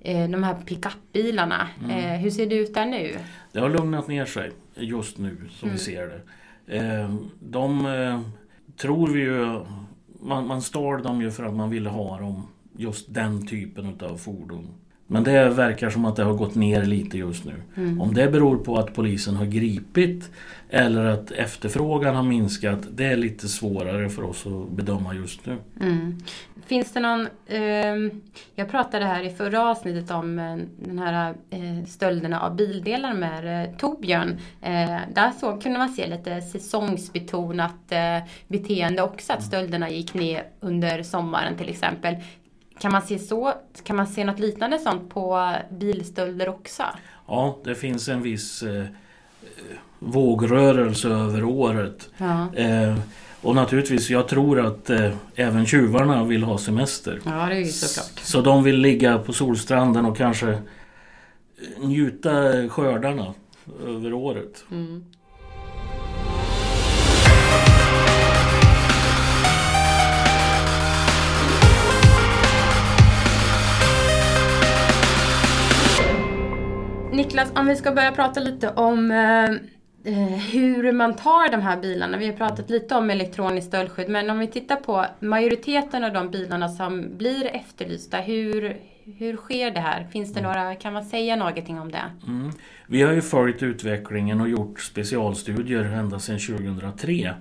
eh, 0.01 0.29
de 0.29 0.43
här 0.43 0.55
pickupbilarna. 0.55 1.69
Mm. 1.85 2.21
hur 2.21 2.31
ser 2.31 2.47
det 2.47 2.55
ut 2.55 2.75
där 2.75 2.87
nu? 2.87 3.17
Det 3.53 3.61
har 3.61 3.69
lugnat 3.69 4.09
ner 4.09 4.25
sig 4.25 4.51
just 4.75 5.19
nu 5.19 5.37
som 5.51 5.69
vi 5.69 5.75
mm. 5.75 5.79
ser 5.79 6.07
det. 6.07 6.21
de 7.41 7.87
tror 8.77 9.09
vi 9.09 9.21
ju 9.21 9.61
man, 10.25 10.47
man 10.47 10.63
stal 10.63 11.03
dem 11.03 11.21
ju 11.21 11.31
för 11.31 11.45
att 11.45 11.55
man 11.55 11.71
ville 11.71 11.89
ha 11.89 12.19
dem, 12.19 12.47
just 12.77 13.15
den 13.15 13.47
typen 13.47 14.01
av 14.01 14.17
fordon. 14.17 14.75
Men 15.07 15.25
det 15.25 15.49
verkar 15.49 15.91
som 15.91 16.05
att 16.05 16.17
det 16.17 16.25
har 16.25 16.35
gått 16.35 16.55
ner 16.55 16.85
lite 16.85 17.19
just 17.19 17.45
nu. 17.45 17.53
Mm. 17.77 18.01
Om 18.01 18.15
det 18.15 18.29
beror 18.29 18.57
på 18.57 18.77
att 18.77 18.95
polisen 18.95 19.37
har 19.37 19.45
gripit 19.45 20.31
eller 20.71 21.05
att 21.05 21.31
efterfrågan 21.31 22.17
har 22.17 22.23
minskat, 22.23 22.79
det 22.91 23.05
är 23.05 23.17
lite 23.17 23.49
svårare 23.49 24.09
för 24.09 24.23
oss 24.23 24.47
att 24.47 24.71
bedöma 24.71 25.15
just 25.15 25.47
nu. 25.47 25.59
Mm. 25.81 26.19
Finns 26.67 26.93
det 26.93 27.01
någon, 27.01 27.29
eh, 27.47 28.17
jag 28.55 28.71
pratade 28.71 29.05
här 29.05 29.23
i 29.23 29.31
förra 29.31 29.71
avsnittet 29.71 30.11
om 30.11 30.39
eh, 30.39 30.57
den 30.89 30.99
här 30.99 31.35
eh, 31.51 31.85
stölderna 31.87 32.41
av 32.41 32.57
bildelar 32.57 33.15
med 33.15 33.65
eh, 33.65 33.77
Torbjörn. 33.77 34.39
Eh, 34.63 34.99
där 35.15 35.31
så 35.41 35.57
kunde 35.57 35.79
man 35.79 35.89
se 35.89 36.07
lite 36.07 36.43
säsongsbetonat 36.43 37.93
eh, 37.93 38.19
beteende 38.49 39.03
också, 39.03 39.33
att 39.33 39.43
stölderna 39.43 39.91
gick 39.91 40.15
ner 40.15 40.45
under 40.61 41.03
sommaren 41.03 41.57
till 41.57 41.69
exempel. 41.69 42.17
Kan 42.79 42.93
man 42.93 43.03
se 43.03 43.19
så? 43.19 43.53
Kan 43.83 43.97
man 43.97 44.07
se 44.07 44.25
något 44.25 44.39
liknande 44.39 44.79
sånt 44.79 45.11
på 45.11 45.55
bilstölder 45.71 46.49
också? 46.49 46.83
Ja, 47.27 47.59
det 47.65 47.75
finns 47.75 48.09
en 48.09 48.23
viss 48.23 48.63
eh, 48.63 48.85
vågrörelse 49.99 51.09
över 51.09 51.45
året. 51.45 52.11
Ja. 52.17 52.55
Eh, 52.55 52.99
och 53.43 53.55
naturligtvis, 53.55 54.11
jag 54.11 54.29
tror 54.29 54.67
att 54.67 54.91
eh, 54.91 55.13
även 55.35 55.67
tjuvarna 55.67 56.25
vill 56.25 56.43
ha 56.43 56.59
semester. 56.59 57.21
Ja, 57.25 57.31
det 57.31 57.55
är 57.55 57.59
ju 57.59 57.67
såklart. 57.67 58.19
Så 58.21 58.41
de 58.41 58.63
vill 58.63 58.77
ligga 58.77 59.19
på 59.19 59.33
solstranden 59.33 60.05
och 60.05 60.17
kanske 60.17 60.51
eh, 60.51 60.59
njuta 61.81 62.69
skördarna 62.69 63.35
över 63.87 64.13
året. 64.13 64.65
Mm. 64.71 65.05
Niklas, 77.35 77.53
om 77.55 77.67
vi 77.67 77.77
ska 77.77 77.93
börja 77.93 78.13
prata 78.13 78.41
lite 78.41 78.71
om 78.71 79.11
eh, 79.11 79.45
eh, 80.13 80.39
hur 80.53 80.93
man 80.93 81.17
tar 81.17 81.51
de 81.51 81.61
här 81.61 81.81
bilarna. 81.81 82.17
Vi 82.17 82.27
har 82.27 82.33
pratat 82.33 82.71
lite 82.71 82.95
om 82.95 83.11
elektroniskt 83.11 83.69
stöldskydd, 83.69 84.09
men 84.09 84.31
om 84.31 84.39
vi 84.39 84.47
tittar 84.47 84.77
på 84.77 85.07
majoriteten 85.21 86.05
av 86.05 86.13
de 86.13 86.31
bilarna 86.31 86.69
som 86.69 87.17
blir 87.17 87.47
efterlysta, 87.47 88.17
hur, 88.17 88.77
hur 89.19 89.37
sker 89.37 89.71
det 89.71 89.81
här? 89.81 90.07
Finns 90.13 90.33
det 90.33 90.41
några, 90.41 90.75
kan 90.75 90.93
man 90.93 91.05
säga 91.05 91.37
någonting 91.37 91.81
om 91.81 91.93
det? 91.93 92.05
Mm. 92.27 92.53
Vi 92.87 93.03
har 93.03 93.13
ju 93.13 93.23
följt 93.23 93.63
utvecklingen 93.63 94.41
och 94.41 94.49
gjort 94.49 94.81
specialstudier 94.81 95.85
ända 95.85 96.19
sedan 96.19 96.39
2003 96.39 97.35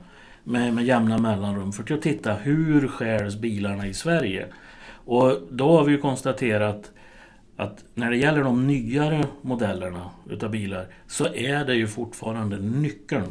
med, 0.43 0.73
med 0.73 0.83
jämna 0.83 1.17
mellanrum 1.17 1.71
för 1.71 1.93
att 1.93 2.01
titta 2.01 2.33
hur 2.33 2.87
skärs 2.87 3.35
bilarna 3.35 3.87
i 3.87 3.93
Sverige. 3.93 4.45
Och 5.05 5.41
då 5.51 5.77
har 5.77 5.83
vi 5.83 5.91
ju 5.91 5.97
konstaterat 5.97 6.91
att 7.57 7.83
när 7.93 8.09
det 8.11 8.17
gäller 8.17 8.43
de 8.43 8.67
nyare 8.67 9.25
modellerna 9.41 10.09
utav 10.29 10.49
bilar 10.51 10.85
så 11.07 11.25
är 11.33 11.65
det 11.65 11.75
ju 11.75 11.87
fortfarande 11.87 12.57
nyckeln. 12.59 13.25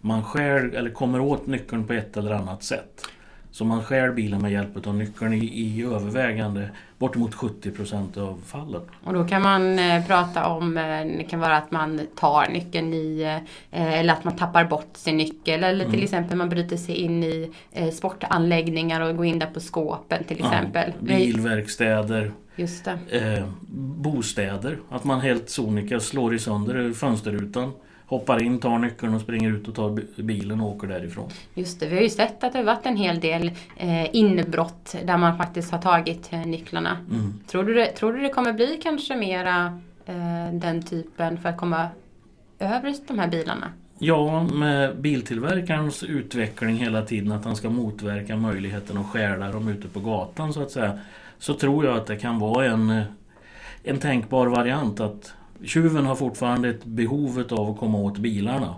Man 0.00 0.24
skär 0.24 0.74
eller 0.74 0.90
kommer 0.90 1.20
åt 1.20 1.46
nyckeln 1.46 1.86
på 1.86 1.92
ett 1.92 2.16
eller 2.16 2.30
annat 2.30 2.62
sätt. 2.62 3.06
Så 3.50 3.64
man 3.64 3.82
skär 3.84 4.10
bilen 4.12 4.42
med 4.42 4.52
hjälp 4.52 4.86
av 4.86 4.94
nyckeln 4.94 5.32
i, 5.32 5.44
i 5.44 5.82
övervägande 5.82 6.70
bortemot 6.98 7.34
70 7.34 7.70
procent 7.70 8.16
av 8.16 8.40
fallen. 8.46 8.82
Och 9.04 9.12
då 9.14 9.24
kan 9.28 9.42
man 9.42 9.78
eh, 9.78 10.06
prata 10.06 10.46
om, 10.46 10.76
eh, 10.78 10.82
det 11.18 11.26
kan 11.30 11.40
vara 11.40 11.56
att 11.56 11.70
man 11.70 12.00
tar 12.14 12.48
nyckeln 12.48 12.94
i, 12.94 13.40
eh, 13.70 13.94
eller 14.00 14.12
att 14.12 14.24
man 14.24 14.36
tappar 14.36 14.64
bort 14.64 14.90
sin 14.92 15.16
nyckel. 15.16 15.64
Eller 15.64 15.84
till 15.84 15.94
Mm. 15.94 16.04
exempel 16.04 16.36
man 16.36 16.48
bryter 16.48 16.76
sig 16.76 16.94
in 16.94 17.24
i 17.24 17.50
eh, 17.72 17.90
sportanläggningar 17.90 19.00
och 19.00 19.16
går 19.16 19.26
in 19.26 19.38
där 19.38 19.46
på 19.46 19.60
skåpen 19.60 20.24
till 20.24 20.38
exempel. 20.44 20.92
Ja, 21.00 21.06
bilverkstäder, 21.06 22.32
Just 22.56 22.86
eh, 22.86 22.94
bostäder. 23.96 24.78
Att 24.90 25.04
man 25.04 25.20
helt 25.20 25.50
sonika 25.50 26.00
slår 26.00 26.34
i 26.34 26.38
sönder 26.38 26.92
fönsterrutan. 26.92 27.72
Hoppar 28.06 28.42
in, 28.42 28.58
tar 28.60 28.78
nyckeln 28.78 29.14
och 29.14 29.20
springer 29.20 29.50
ut 29.50 29.68
och 29.68 29.74
tar 29.74 29.90
bi- 29.90 30.22
bilen 30.22 30.60
och 30.60 30.76
åker 30.76 30.88
därifrån. 30.88 31.28
Just 31.54 31.80
det, 31.80 31.86
vi 31.88 31.94
har 31.94 32.02
ju 32.02 32.10
sett 32.10 32.44
att 32.44 32.52
det 32.52 32.58
har 32.58 32.64
varit 32.64 32.86
en 32.86 32.96
hel 32.96 33.20
del 33.20 33.50
eh, 33.76 34.16
inbrott 34.16 34.94
där 35.04 35.16
man 35.16 35.36
faktiskt 35.38 35.72
har 35.72 35.78
tagit 35.78 36.32
eh, 36.32 36.46
nycklarna. 36.46 36.96
Mm. 37.10 37.34
Tror, 37.46 37.64
du 37.64 37.74
det, 37.74 37.86
tror 37.86 38.12
du 38.12 38.20
det 38.20 38.28
kommer 38.28 38.52
bli 38.52 38.80
kanske 38.82 39.16
mera 39.16 39.80
eh, 40.06 40.52
den 40.52 40.82
typen 40.82 41.38
för 41.38 41.48
att 41.48 41.56
komma 41.56 41.88
över 42.58 42.94
de 43.08 43.18
här 43.18 43.28
bilarna? 43.28 43.72
Ja, 43.98 44.42
med 44.42 44.96
biltillverkarens 45.00 46.02
utveckling 46.02 46.76
hela 46.76 47.02
tiden 47.02 47.32
att 47.32 47.44
han 47.44 47.56
ska 47.56 47.70
motverka 47.70 48.36
möjligheten 48.36 48.98
att 48.98 49.06
stjäla 49.06 49.52
dem 49.52 49.68
ute 49.68 49.88
på 49.88 50.00
gatan 50.00 50.52
så 50.52 50.62
att 50.62 50.70
säga. 50.70 50.98
Så 51.44 51.54
tror 51.54 51.84
jag 51.84 51.96
att 51.96 52.06
det 52.06 52.16
kan 52.16 52.38
vara 52.38 52.66
en, 52.66 52.90
eh, 52.90 53.04
en 53.82 53.98
tänkbar 53.98 54.46
variant 54.46 55.00
att 55.00 55.34
tjuven 55.64 56.06
har 56.06 56.14
fortfarande 56.14 56.68
ett 56.68 56.84
behovet 56.84 57.52
av 57.52 57.70
att 57.70 57.78
komma 57.78 57.98
åt 57.98 58.18
bilarna. 58.18 58.74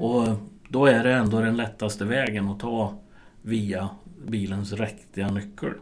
Och 0.00 0.28
då 0.68 0.86
är 0.86 1.04
det 1.04 1.12
ändå 1.12 1.40
den 1.40 1.56
lättaste 1.56 2.04
vägen 2.04 2.48
att 2.48 2.60
ta 2.60 2.94
via 3.42 3.88
bilens 4.26 4.72
riktiga 4.72 5.30
nyckel. 5.30 5.72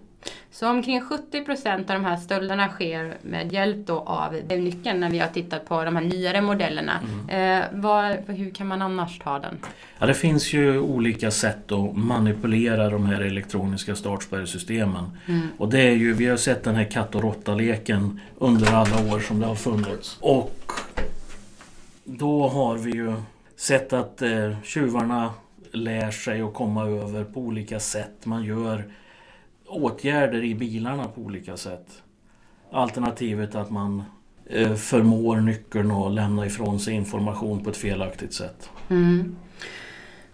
Så 0.51 0.69
omkring 0.69 1.01
70% 1.01 1.79
av 1.79 1.85
de 1.87 2.05
här 2.05 2.17
stölderna 2.17 2.69
sker 2.69 3.17
med 3.23 3.53
hjälp 3.53 3.87
då 3.87 3.99
av 3.99 4.35
nyckeln 4.49 5.01
när 5.01 5.11
vi 5.11 5.19
har 5.19 5.29
tittat 5.29 5.69
på 5.69 5.85
de 5.85 5.97
här 5.97 6.03
nyare 6.03 6.41
modellerna. 6.41 7.01
Eh, 7.29 7.65
vad, 7.73 8.17
hur 8.27 8.51
kan 8.51 8.67
man 8.67 8.83
annars 8.83 9.19
ta 9.19 9.39
den? 9.39 9.59
Ja, 9.99 10.07
det 10.07 10.15
finns 10.15 10.53
ju 10.53 10.79
olika 10.79 11.31
sätt 11.31 11.73
att 11.73 11.97
manipulera 11.97 12.91
de 12.91 13.07
här 13.07 13.21
elektroniska 13.21 13.95
startspärrsystemen. 13.97 15.19
Och 15.59 15.69
det 15.69 15.81
är 15.81 15.93
ju, 15.93 16.13
vi 16.13 16.27
har 16.27 16.37
sett 16.37 16.65
den 16.65 16.75
här 16.75 16.85
katt 16.85 17.15
och 17.15 17.23
råtta-leken 17.23 18.21
under 18.39 18.73
alla 18.73 19.15
år 19.15 19.21
som 19.21 19.41
det 19.41 19.47
har 19.47 19.55
funnits. 19.55 20.19
Och 20.21 20.73
då 22.05 22.49
har 22.49 22.77
vi 22.77 22.91
ju 22.91 23.15
sett 23.57 23.93
att 23.93 24.23
eh, 24.23 24.63
tjuvarna 24.63 25.31
lär 25.73 26.11
sig 26.11 26.41
att 26.43 26.55
komma 26.55 26.87
över 26.87 27.25
på 27.25 27.41
olika 27.41 27.81
sätt. 27.81 28.27
Man 28.27 28.45
gör 28.45 28.85
åtgärder 29.71 30.45
i 30.45 30.55
bilarna 30.55 31.05
på 31.05 31.21
olika 31.21 31.57
sätt. 31.57 32.03
Alternativet 32.73 33.55
att 33.55 33.71
man 33.71 34.03
eh, 34.47 34.75
förmår 34.75 35.37
nyckeln 35.37 35.91
att 35.91 36.13
lämna 36.13 36.47
ifrån 36.47 36.81
sig 36.81 36.95
information 36.95 37.65
på 37.65 37.71
ett 37.71 37.77
felaktigt 37.77 38.35
sätt. 38.35 38.71
Mm. 38.89 39.37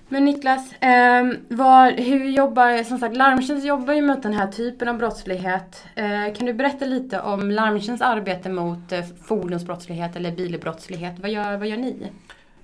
Men 0.09 0.25
Niklas, 0.25 0.73
eh, 0.73 1.25
var, 1.49 1.91
hur 1.91 2.25
jobbar, 2.25 2.83
som 2.83 2.99
sagt 2.99 3.17
Larmtjänst 3.17 3.67
jobbar 3.67 3.95
ju 3.95 4.03
mot 4.03 4.23
den 4.23 4.33
här 4.33 4.47
typen 4.47 4.89
av 4.89 4.99
brottslighet. 4.99 5.85
Eh, 5.95 6.35
kan 6.35 6.47
du 6.47 6.53
berätta 6.53 6.85
lite 6.85 7.21
om 7.21 7.51
Larmtjänsts 7.51 8.03
arbete 8.03 8.49
mot 8.49 8.93
eh, 8.93 9.05
fordonsbrottslighet 9.23 10.17
eller 10.17 10.33
bilbrottslighet? 10.33 11.19
Vad 11.19 11.31
gör, 11.31 11.57
vad 11.57 11.69
gör 11.69 11.77
ni? 11.77 12.11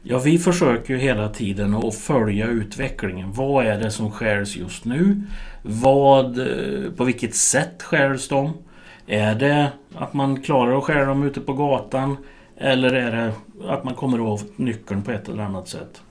Ja, 0.05 0.19
vi 0.19 0.39
försöker 0.39 0.95
ju 0.95 1.01
hela 1.01 1.29
tiden 1.29 1.75
att 1.75 1.95
följa 1.95 2.47
utvecklingen. 2.47 3.33
Vad 3.33 3.67
är 3.67 3.79
det 3.79 3.91
som 3.91 4.11
skärs 4.11 4.57
just 4.57 4.85
nu? 4.85 5.23
Vad, 5.63 6.39
eh, 6.39 6.91
på 6.97 7.05
vilket 7.05 7.35
sätt 7.35 7.83
skärs 7.83 8.29
de? 8.29 8.53
Är 9.07 9.35
det 9.35 9.73
att 9.95 10.15
man 10.15 10.43
klarar 10.43 10.79
att 10.79 10.85
skära 10.85 11.05
dem 11.05 11.23
ute 11.23 11.41
på 11.41 11.53
gatan? 11.53 12.17
Eller 12.57 12.93
är 12.93 13.11
det 13.17 13.33
att 13.69 13.85
man 13.85 13.95
kommer 13.95 14.21
åt 14.21 14.59
nyckeln 14.59 15.03
på 15.03 15.11
ett 15.11 15.29
eller 15.29 15.43
annat 15.43 15.69
sätt? 15.69 16.03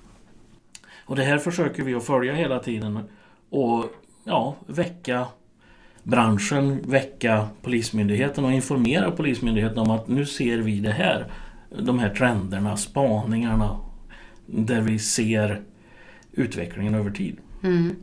Och 1.06 1.16
det 1.16 1.24
här 1.24 1.38
försöker 1.38 1.84
vi 1.84 1.96
att 1.96 2.06
följa 2.06 2.34
hela 2.34 2.60
tiden 2.60 3.00
och 3.50 3.86
ja, 4.24 4.56
väcka 4.68 5.26
branschen, 6.04 6.82
väcka 6.86 7.48
Polismyndigheten 7.62 8.46
och 8.46 8.52
informera 8.52 9.12
Polismyndigheten 9.12 9.80
om 9.80 9.92
att 9.92 10.08
nu 10.08 10.26
ser 10.26 10.58
vi 10.58 10.80
det 10.80 10.92
här. 10.92 11.26
De 11.80 12.00
här 12.00 12.10
trenderna, 12.10 12.78
spaningarna 12.78 13.78
där 14.46 14.82
vi 14.82 15.00
ser 15.00 15.62
utvecklingen 16.32 16.96
över 16.96 17.12
tid. 17.12 17.38
Mm. 17.64 17.96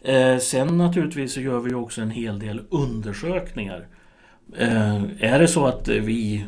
Eh, 0.00 0.38
sen 0.38 0.78
naturligtvis 0.78 1.32
så 1.32 1.40
gör 1.40 1.60
vi 1.60 1.74
också 1.74 2.00
en 2.00 2.10
hel 2.10 2.38
del 2.38 2.62
undersökningar. 2.70 3.86
Eh, 4.56 5.02
är 5.20 5.38
det 5.38 5.48
så 5.48 5.66
att 5.66 5.88
vi 5.88 6.46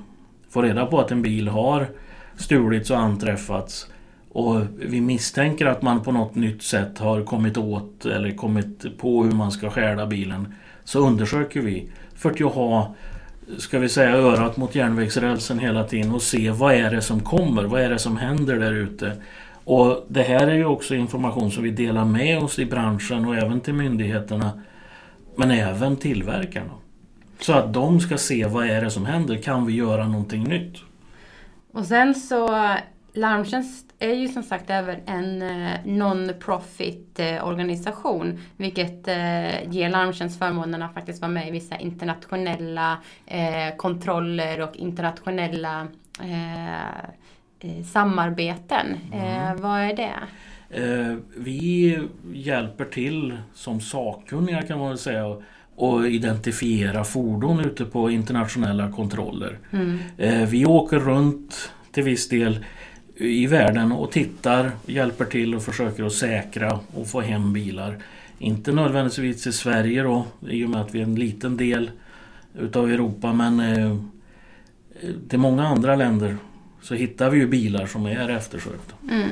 får 0.51 0.63
reda 0.63 0.87
på 0.87 1.01
att 1.01 1.11
en 1.11 1.23
bil 1.23 1.49
har 1.49 1.89
stulits 2.37 2.91
och 2.91 2.99
anträffats 2.99 3.87
och 4.35 4.61
vi 4.79 5.01
misstänker 5.01 5.67
att 5.67 5.83
man 5.83 6.03
på 6.03 6.13
något 6.13 6.35
nytt 6.35 6.63
sätt 6.63 6.99
har 6.99 7.23
kommit 7.23 7.57
åt 7.57 8.07
eller 8.07 8.31
kommit 8.31 8.99
på 8.99 9.25
hur 9.25 9.33
man 9.33 9.53
ska 9.53 9.71
stjäla 9.71 10.07
bilen 10.07 10.55
så 10.85 10.99
undersöker 11.07 11.61
vi 11.61 11.89
för 12.15 12.31
att 12.31 12.55
ha 12.55 12.95
ska 13.59 13.79
vi 13.79 13.89
säga 13.89 14.17
örat 14.17 14.57
mot 14.57 14.75
järnvägsrälsen 14.75 15.59
hela 15.59 15.85
tiden 15.85 16.13
och 16.13 16.23
se 16.23 16.51
vad 16.51 16.75
är 16.75 16.91
det 16.91 17.03
som 17.03 17.21
kommer, 17.21 17.65
vad 17.65 17.81
är 17.81 17.91
det 17.91 17.99
som 17.99 18.17
händer 18.17 18.59
där 18.59 18.73
ute. 18.73 19.17
Och 19.65 20.05
det 20.09 20.23
här 20.23 20.47
är 20.47 20.55
ju 20.55 20.65
också 20.65 20.95
information 20.95 21.51
som 21.51 21.63
vi 21.63 21.71
delar 21.71 22.05
med 22.05 22.39
oss 22.39 22.59
i 22.59 22.67
branschen 22.67 23.25
och 23.25 23.37
även 23.37 23.61
till 23.61 23.75
myndigheterna 23.75 24.63
men 25.37 25.51
även 25.51 25.97
tillverkarna. 25.97 26.73
Så 27.41 27.53
att 27.53 27.75
de 27.75 28.01
ska 28.01 28.19
se 28.19 28.47
vad 28.47 28.67
är 28.67 28.83
det 28.83 28.91
som 28.91 29.07
händer, 29.07 29.37
kan 29.37 29.67
vi 29.67 29.75
göra 29.75 30.09
någonting 30.09 30.45
nytt? 30.45 30.77
Och 31.73 31.87
sen 31.87 32.15
så 32.15 32.75
Larmtjänst 33.17 33.95
är 33.99 34.15
ju 34.15 34.29
som 34.29 34.43
sagt 34.43 34.71
även 34.71 35.01
en 35.07 35.43
eh, 35.43 35.81
non-profit 35.85 37.21
eh, 37.21 37.47
organisation 37.47 38.41
vilket 38.57 39.09
eh, 39.09 39.71
ger 39.73 39.89
Larmtjänst 39.89 40.39
förmånen 40.39 40.83
att 40.83 40.95
faktiskt 40.95 41.21
vara 41.21 41.33
med 41.33 41.49
i 41.49 41.51
vissa 41.51 41.77
internationella 41.77 42.99
kontroller 43.77 44.61
och 44.61 44.77
internationella 44.77 45.87
samarbeten. 47.93 48.87
Eh, 49.13 49.55
vad 49.55 49.81
är 49.81 49.97
det? 49.97 50.15
Vi 51.37 51.99
hjälper 52.33 52.85
till 52.85 53.39
som 53.55 53.81
sakkunniga 53.81 54.63
kan 54.63 54.79
man 54.79 54.89
väl 54.89 54.99
säga 54.99 55.43
och 55.77 56.09
identifiera 56.09 57.05
fordon 57.05 57.61
ute 57.61 57.85
på 57.85 58.11
internationella 58.11 58.93
kontroller. 58.93 59.59
Mm. 59.71 59.99
Vi 60.47 60.67
åker 60.67 60.99
runt 60.99 61.73
till 61.93 62.03
viss 62.03 62.29
del 62.29 62.65
i 63.17 63.47
världen 63.47 63.93
och 63.93 64.13
tittar, 64.13 64.71
hjälper 64.87 65.25
till 65.25 65.55
och 65.55 65.63
försöker 65.63 66.05
att 66.05 66.13
säkra 66.13 66.81
och 66.95 67.09
få 67.09 67.21
hem 67.21 67.53
bilar. 67.53 67.99
Inte 68.39 68.73
nödvändigtvis 68.73 69.47
i 69.47 69.53
Sverige 69.53 70.03
då 70.03 70.27
i 70.49 70.65
och 70.65 70.71
med 70.71 70.81
att 70.81 70.95
vi 70.95 70.99
är 70.99 71.03
en 71.05 71.15
liten 71.15 71.57
del 71.57 71.91
utav 72.59 72.91
Europa 72.91 73.33
men 73.33 73.61
eh, 73.61 73.97
till 75.29 75.39
många 75.39 75.67
andra 75.67 75.97
länder 75.97 76.37
så 76.83 76.95
hittar 76.95 77.31
vi 77.31 77.39
ju 77.39 77.47
bilar 77.47 77.87
som 77.87 78.07
är 78.07 78.29
eftersökta. 78.29 78.95
Mm. 79.11 79.29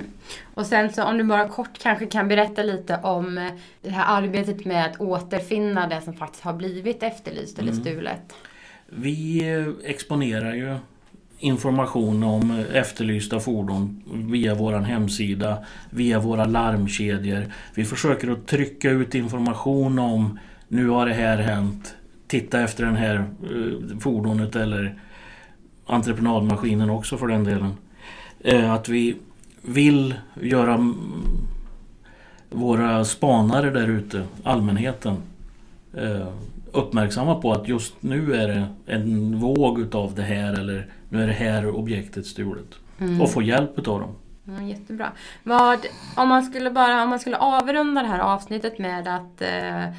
Och 0.54 0.66
sen 0.66 0.92
så 0.92 1.04
om 1.04 1.18
du 1.18 1.24
bara 1.24 1.48
kort 1.48 1.78
kanske 1.78 2.06
kan 2.06 2.28
berätta 2.28 2.62
lite 2.62 2.96
om 3.02 3.38
eh, 3.38 3.52
det 3.82 3.90
här 3.90 4.22
arbetet 4.22 4.64
med 4.64 4.86
att 4.86 5.00
återfinna 5.00 5.88
det 5.88 6.00
som 6.00 6.14
faktiskt 6.14 6.44
har 6.44 6.52
blivit 6.52 7.02
efterlyst 7.02 7.58
eller 7.58 7.72
Mm. 7.72 7.84
stulet. 7.84 8.32
Vi 8.86 9.48
eh, 9.52 9.90
exponerar 9.90 10.54
ju 10.54 10.76
information 11.42 12.22
om 12.22 12.64
efterlysta 12.72 13.40
fordon 13.40 14.02
via 14.06 14.54
vår 14.54 14.72
hemsida, 14.72 15.58
via 15.90 16.20
våra 16.20 16.44
larmkedjor. 16.44 17.44
Vi 17.74 17.84
försöker 17.84 18.30
att 18.30 18.46
trycka 18.46 18.90
ut 18.90 19.14
information 19.14 19.98
om 19.98 20.38
nu 20.68 20.88
har 20.88 21.06
det 21.06 21.14
här 21.14 21.38
hänt. 21.38 21.94
Titta 22.26 22.60
efter 22.60 22.86
det 22.86 22.96
här 22.96 23.16
eh, 23.16 23.98
fordonet 24.00 24.56
eller 24.56 24.94
entreprenadmaskinen 25.86 26.90
också 26.90 27.18
för 27.18 27.26
den 27.26 27.44
delen. 27.44 27.72
Eh, 28.40 28.72
att 28.72 28.88
vi 28.88 29.16
vill 29.62 30.14
göra 30.40 30.94
våra 32.50 33.04
spanare 33.04 33.70
där 33.70 33.88
ute, 33.88 34.24
allmänheten, 34.42 35.16
uppmärksamma 36.72 37.34
på 37.34 37.52
att 37.52 37.68
just 37.68 38.02
nu 38.02 38.34
är 38.34 38.48
det 38.48 38.66
en 38.86 39.38
våg 39.40 39.80
utav 39.80 40.14
det 40.14 40.22
här 40.22 40.52
eller 40.52 40.86
nu 41.08 41.22
är 41.22 41.26
det 41.26 41.32
här 41.32 41.76
objektet 41.76 42.26
stulet. 42.26 42.74
Mm. 42.98 43.20
Och 43.20 43.32
få 43.32 43.42
hjälp 43.42 43.78
utav 43.78 44.00
dem. 44.00 44.16
Ja, 44.44 44.62
jättebra. 44.62 45.12
Vad, 45.42 45.86
om, 46.16 46.28
man 46.28 46.42
skulle 46.42 46.70
bara, 46.70 47.02
om 47.02 47.08
man 47.08 47.20
skulle 47.20 47.36
avrunda 47.36 48.02
det 48.02 48.08
här 48.08 48.18
avsnittet 48.18 48.78
med 48.78 49.08
att 49.08 49.42
eh, 49.42 49.94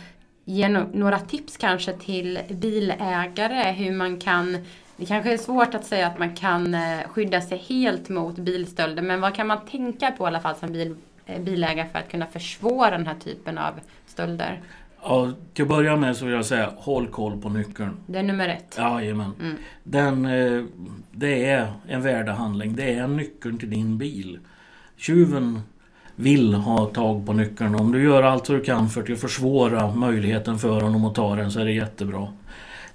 ge 0.46 0.70
no 0.70 0.90
några 0.94 1.20
tips 1.20 1.58
kanske 1.58 1.94
till 1.94 2.40
bilägare 2.50 3.72
hur 3.72 3.92
man 3.92 4.20
kan 4.20 4.58
det 4.98 5.06
kanske 5.06 5.34
är 5.34 5.38
svårt 5.38 5.76
att 5.76 5.86
säga 5.86 6.08
att 6.08 6.20
man 6.20 6.36
kan 6.36 6.74
eh, 6.74 7.00
skydda 7.08 7.42
sig 7.42 7.58
helt 7.58 8.10
mot 8.10 8.36
bilstölder 8.36 9.04
men 9.04 9.22
vad 9.22 9.36
kan 9.36 9.48
man 9.48 9.66
tänka 9.66 10.12
på 10.12 10.24
i 10.24 10.28
alla 10.28 10.40
fall 10.40 10.56
som 10.56 10.72
bil, 10.72 10.96
eh, 11.26 11.42
bilägare 11.42 11.88
för 11.92 12.00
att 12.00 12.12
kunna 12.12 12.26
försvåra 12.26 12.92
den 12.92 13.08
här 13.08 13.16
typen 13.16 13.58
av 13.58 13.74
stölder? 14.08 14.62
Ja, 15.04 15.32
till 15.54 15.64
att 15.64 15.70
börja 15.70 15.96
med 15.96 16.18
så 16.18 16.26
vill 16.26 16.34
jag 16.34 16.46
säga 16.46 16.74
håll 16.78 17.08
koll 17.08 17.42
på 17.42 17.50
nyckeln. 17.50 17.98
Det 18.08 18.20
är 18.20 18.24
nummer 18.24 18.50
ett. 18.50 18.76
Jajamän. 18.78 19.32
Mm. 19.42 19.56
Den, 19.84 20.26
eh, 20.26 20.64
det 21.12 21.46
är 21.46 21.74
en 21.88 22.02
värdehandling. 22.02 22.76
Det 22.76 22.94
är 22.94 23.08
nyckeln 23.08 23.58
till 23.58 23.70
din 23.70 23.98
bil. 23.98 24.40
Tjuven 24.98 25.62
vill 26.16 26.54
ha 26.54 26.86
tag 26.86 27.26
på 27.26 27.34
nyckeln. 27.34 27.76
Om 27.76 27.92
du 27.92 28.04
gör 28.04 28.24
allt 28.24 28.46
du 28.46 28.62
kan 28.62 28.90
för 28.90 29.12
att 29.12 29.20
försvåra 29.20 29.96
möjligheten 29.96 30.60
för 30.60 30.82
honom 30.82 31.06
att 31.06 31.16
ta 31.16 31.36
den 31.36 31.52
så 31.52 31.60
är 31.60 31.66
det 31.66 31.72
jättebra. 31.72 32.28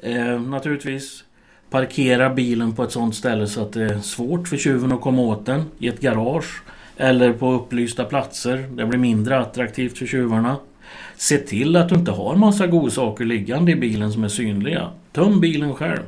Eh, 0.01 0.41
naturligtvis 0.41 1.25
parkera 1.71 2.31
bilen 2.31 2.73
på 2.73 2.83
ett 2.83 2.93
sådant 2.93 3.15
ställe 3.15 3.47
så 3.47 3.63
att 3.63 3.73
det 3.73 3.83
är 3.83 3.99
svårt 3.99 4.49
för 4.49 4.57
tjuven 4.57 4.93
att 4.93 5.01
komma 5.01 5.23
åt 5.23 5.47
den. 5.47 5.65
I 5.79 5.89
ett 5.89 6.01
garage 6.01 6.63
eller 6.97 7.33
på 7.33 7.53
upplysta 7.53 8.05
platser. 8.05 8.69
Det 8.71 8.87
blir 8.87 8.99
mindre 8.99 9.39
attraktivt 9.39 9.99
för 9.99 10.07
tjuvarna. 10.07 10.57
Se 11.19 11.39
till 11.39 11.77
att 11.77 11.89
du 11.89 11.95
inte 11.95 12.11
har 12.11 12.37
massa 12.37 12.67
godsaker 12.67 13.25
liggande 13.25 13.73
i 13.73 13.77
bilen 13.77 14.13
som 14.13 14.25
är 14.25 14.29
synliga. 14.29 14.91
Töm 15.13 15.41
bilen 15.41 15.75
själv. 15.75 16.03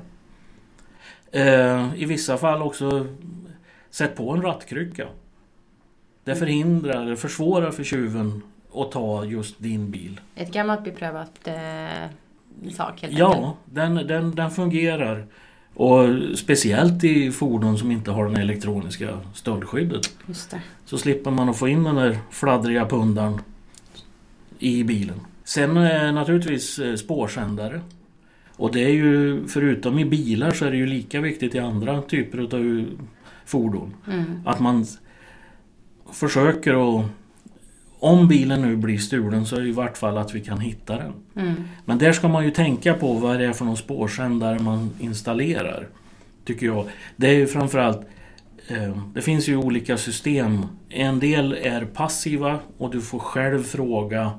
Eh, 1.33 1.95
I 1.97 2.05
vissa 2.05 2.37
fall 2.37 2.63
också 2.63 3.07
sätt 3.91 4.17
på 4.17 4.31
en 4.31 4.43
rattkrycka. 4.43 5.07
Det 6.25 6.35
förhindrar, 6.35 7.03
eller 7.03 7.17
försvårar 7.17 7.71
för 7.71 7.85
tjuven 7.85 8.43
att 8.75 8.93
ta 8.93 9.25
just 9.25 9.59
din 9.59 9.91
bil. 9.91 10.21
Ett 10.35 10.53
gammalt 10.53 10.85
beprövat 10.85 11.49
eh, 11.49 11.55
sak 12.73 13.03
helt 13.03 13.03
enkelt. 13.03 13.19
Ja, 13.19 13.57
den, 13.65 13.95
den, 13.95 14.35
den 14.35 14.51
fungerar. 14.51 15.27
Och 15.75 16.07
speciellt 16.39 17.05
i 17.05 17.31
fordon 17.31 17.79
som 17.79 17.91
inte 17.91 18.11
har 18.11 18.29
det 18.29 18.41
elektroniska 18.41 19.19
stöldskyddet. 19.35 20.11
Det. 20.27 20.61
Så 20.85 20.99
slipper 20.99 21.31
man 21.31 21.49
att 21.49 21.59
få 21.59 21.69
in 21.69 21.85
den 21.85 21.95
där 21.95 22.19
fladdriga 22.31 22.87
pundan 22.87 23.41
i 24.61 24.85
bilen. 24.85 25.21
Sen 25.45 25.77
eh, 25.77 26.13
naturligtvis 26.13 26.79
eh, 26.79 26.95
spårsändare. 26.95 27.81
Och 28.57 28.73
det 28.73 28.85
är 28.85 28.93
ju, 28.93 29.47
förutom 29.49 29.99
i 29.99 30.05
bilar 30.05 30.51
så 30.51 30.65
är 30.65 30.71
det 30.71 30.77
ju 30.77 30.87
lika 30.87 31.21
viktigt 31.21 31.55
i 31.55 31.59
andra 31.59 32.03
typer 32.03 32.39
av 32.39 32.85
fordon. 33.45 33.95
Mm. 34.07 34.25
Att 34.45 34.61
man 34.61 34.87
försöker 36.13 36.99
att... 36.99 37.07
Om 38.03 38.29
bilen 38.29 38.63
nu 38.63 38.77
blir 38.77 38.99
stulen 38.99 39.47
så 39.47 39.57
är 39.57 39.61
det 39.61 39.69
i 39.69 39.73
vart 39.73 39.99
fall 39.99 40.19
att 40.19 40.35
vi 40.35 40.41
kan 40.41 40.61
hitta 40.61 40.97
den. 40.97 41.13
Mm. 41.37 41.55
Men 41.85 41.99
där 41.99 42.13
ska 42.13 42.29
man 42.29 42.45
ju 42.45 42.51
tänka 42.51 42.95
på 42.95 43.13
vad 43.13 43.39
det 43.39 43.47
är 43.47 43.53
för 43.53 43.65
någon 43.65 43.77
spårsändare 43.77 44.59
man 44.59 44.91
installerar. 44.99 45.89
Tycker 46.45 46.67
jag. 46.67 46.87
Det 47.17 47.27
är 47.27 47.35
ju 47.35 47.47
framförallt 47.47 48.01
eh, 48.69 48.99
Det 49.15 49.23
finns 49.23 49.49
ju 49.49 49.57
olika 49.57 49.97
system. 49.97 50.67
En 50.89 51.19
del 51.19 51.53
är 51.53 51.85
passiva 51.85 52.59
och 52.79 52.91
du 52.91 53.01
får 53.01 53.19
själv 53.19 53.63
fråga 53.63 54.31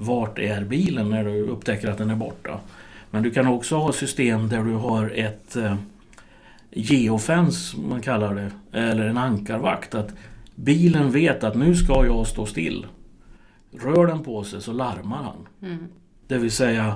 vart 0.00 0.38
är 0.38 0.64
bilen 0.64 1.10
när 1.10 1.24
du 1.24 1.42
upptäcker 1.42 1.88
att 1.88 1.98
den 1.98 2.10
är 2.10 2.16
borta. 2.16 2.60
Men 3.10 3.22
du 3.22 3.30
kan 3.30 3.46
också 3.46 3.76
ha 3.76 3.92
system 3.92 4.48
där 4.48 4.64
du 4.64 4.72
har 4.72 5.10
ett 5.10 5.56
eh, 5.56 5.74
geofence, 6.70 7.76
man 7.88 8.02
kallar 8.02 8.34
det, 8.34 8.78
eller 8.78 9.06
en 9.06 9.16
ankarvakt. 9.16 9.94
Att 9.94 10.14
bilen 10.54 11.10
vet 11.10 11.44
att 11.44 11.56
nu 11.56 11.74
ska 11.74 12.06
jag 12.06 12.26
stå 12.26 12.46
still. 12.46 12.86
Rör 13.72 14.06
den 14.06 14.22
på 14.22 14.44
sig 14.44 14.62
så 14.62 14.72
larmar 14.72 15.22
han. 15.22 15.70
Mm. 15.70 15.88
Det 16.26 16.38
vill 16.38 16.52
säga 16.52 16.94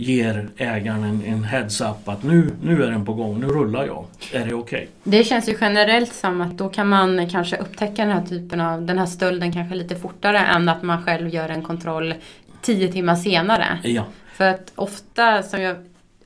ger 0.00 0.48
ägaren 0.56 1.04
en, 1.04 1.22
en 1.24 1.44
heads-up 1.44 2.08
att 2.08 2.22
nu, 2.22 2.50
nu 2.62 2.84
är 2.84 2.90
den 2.90 3.04
på 3.04 3.14
gång, 3.14 3.40
nu 3.40 3.46
rullar 3.46 3.86
jag. 3.86 4.04
Är 4.32 4.46
det 4.46 4.54
okej? 4.54 4.88
Det 5.04 5.24
känns 5.24 5.48
ju 5.48 5.56
generellt 5.60 6.14
som 6.14 6.40
att 6.40 6.58
då 6.58 6.68
kan 6.68 6.88
man 6.88 7.28
kanske 7.30 7.56
upptäcka 7.56 8.04
den 8.04 8.12
här 8.12 8.26
typen 8.26 8.60
av, 8.60 8.82
den 8.82 8.98
här 8.98 9.06
stölden 9.06 9.52
kanske 9.52 9.74
lite 9.74 9.96
fortare 9.96 10.38
än 10.38 10.68
att 10.68 10.82
man 10.82 11.04
själv 11.04 11.28
gör 11.28 11.48
en 11.48 11.62
kontroll 11.62 12.14
tio 12.62 12.92
timmar 12.92 13.16
senare. 13.16 13.78
Ja, 13.82 14.04
För 14.32 14.48
att 14.48 14.72
ofta, 14.74 15.42
som 15.42 15.62
jag, 15.62 15.76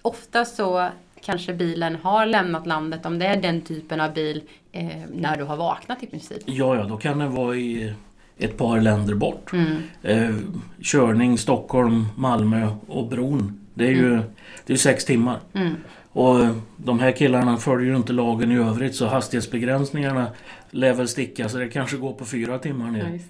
ofta 0.02 0.44
så 0.44 0.88
kanske 1.24 1.54
bilen 1.54 1.96
har 2.02 2.26
lämnat 2.26 2.66
landet 2.66 3.06
om 3.06 3.18
det 3.18 3.26
är 3.26 3.42
den 3.42 3.60
typen 3.60 4.00
av 4.00 4.14
bil 4.14 4.42
eh, 4.72 4.86
när 5.12 5.36
du 5.36 5.44
har 5.44 5.56
vaknat 5.56 6.02
i 6.02 6.06
princip. 6.06 6.42
ja, 6.46 6.76
ja, 6.76 6.84
då 6.84 6.96
kan 6.96 7.18
den 7.18 7.34
vara 7.34 7.56
i 7.56 7.94
ett 8.38 8.56
par 8.58 8.80
länder 8.80 9.14
bort. 9.14 9.52
Mm. 9.52 9.82
Eh, 10.02 10.34
körning 10.82 11.38
Stockholm, 11.38 12.06
Malmö 12.16 12.68
och 12.86 13.08
bron. 13.08 13.60
Det 13.74 13.86
är 13.86 13.90
ju 13.90 14.20
det 14.66 14.72
är 14.72 14.76
sex 14.76 15.04
timmar. 15.04 15.38
Mm. 15.52 15.74
Och 16.12 16.38
de 16.76 16.98
här 16.98 17.12
killarna 17.12 17.56
följer 17.56 17.90
ju 17.90 17.96
inte 17.96 18.12
lagen 18.12 18.52
i 18.52 18.56
övrigt 18.56 18.94
så 18.94 19.06
hastighetsbegränsningarna 19.06 20.26
lär 20.70 20.92
väl 20.94 21.08
sticka 21.08 21.48
så 21.48 21.58
det 21.58 21.68
kanske 21.68 21.96
går 21.96 22.12
på 22.12 22.24
fyra 22.24 22.58
timmar 22.58 22.86
Ja, 22.86 22.92
ner. 22.92 23.12
just. 23.12 23.26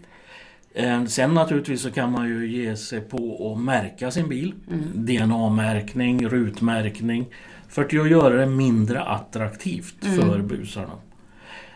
Eh, 0.74 1.04
Sen 1.04 1.34
naturligtvis 1.34 1.80
så 1.82 1.90
kan 1.90 2.12
man 2.12 2.28
ju 2.28 2.46
ge 2.50 2.76
sig 2.76 3.00
på 3.00 3.52
att 3.54 3.62
märka 3.64 4.10
sin 4.10 4.28
bil. 4.28 4.54
Mm. 4.70 4.82
DNA-märkning, 4.94 6.28
rutmärkning. 6.28 7.26
För 7.68 7.84
att 7.84 7.92
göra 7.92 8.34
det 8.36 8.46
mindre 8.46 9.00
attraktivt 9.02 10.04
Mm. 10.04 10.16
för 10.20 10.38
busarna. 10.42 10.92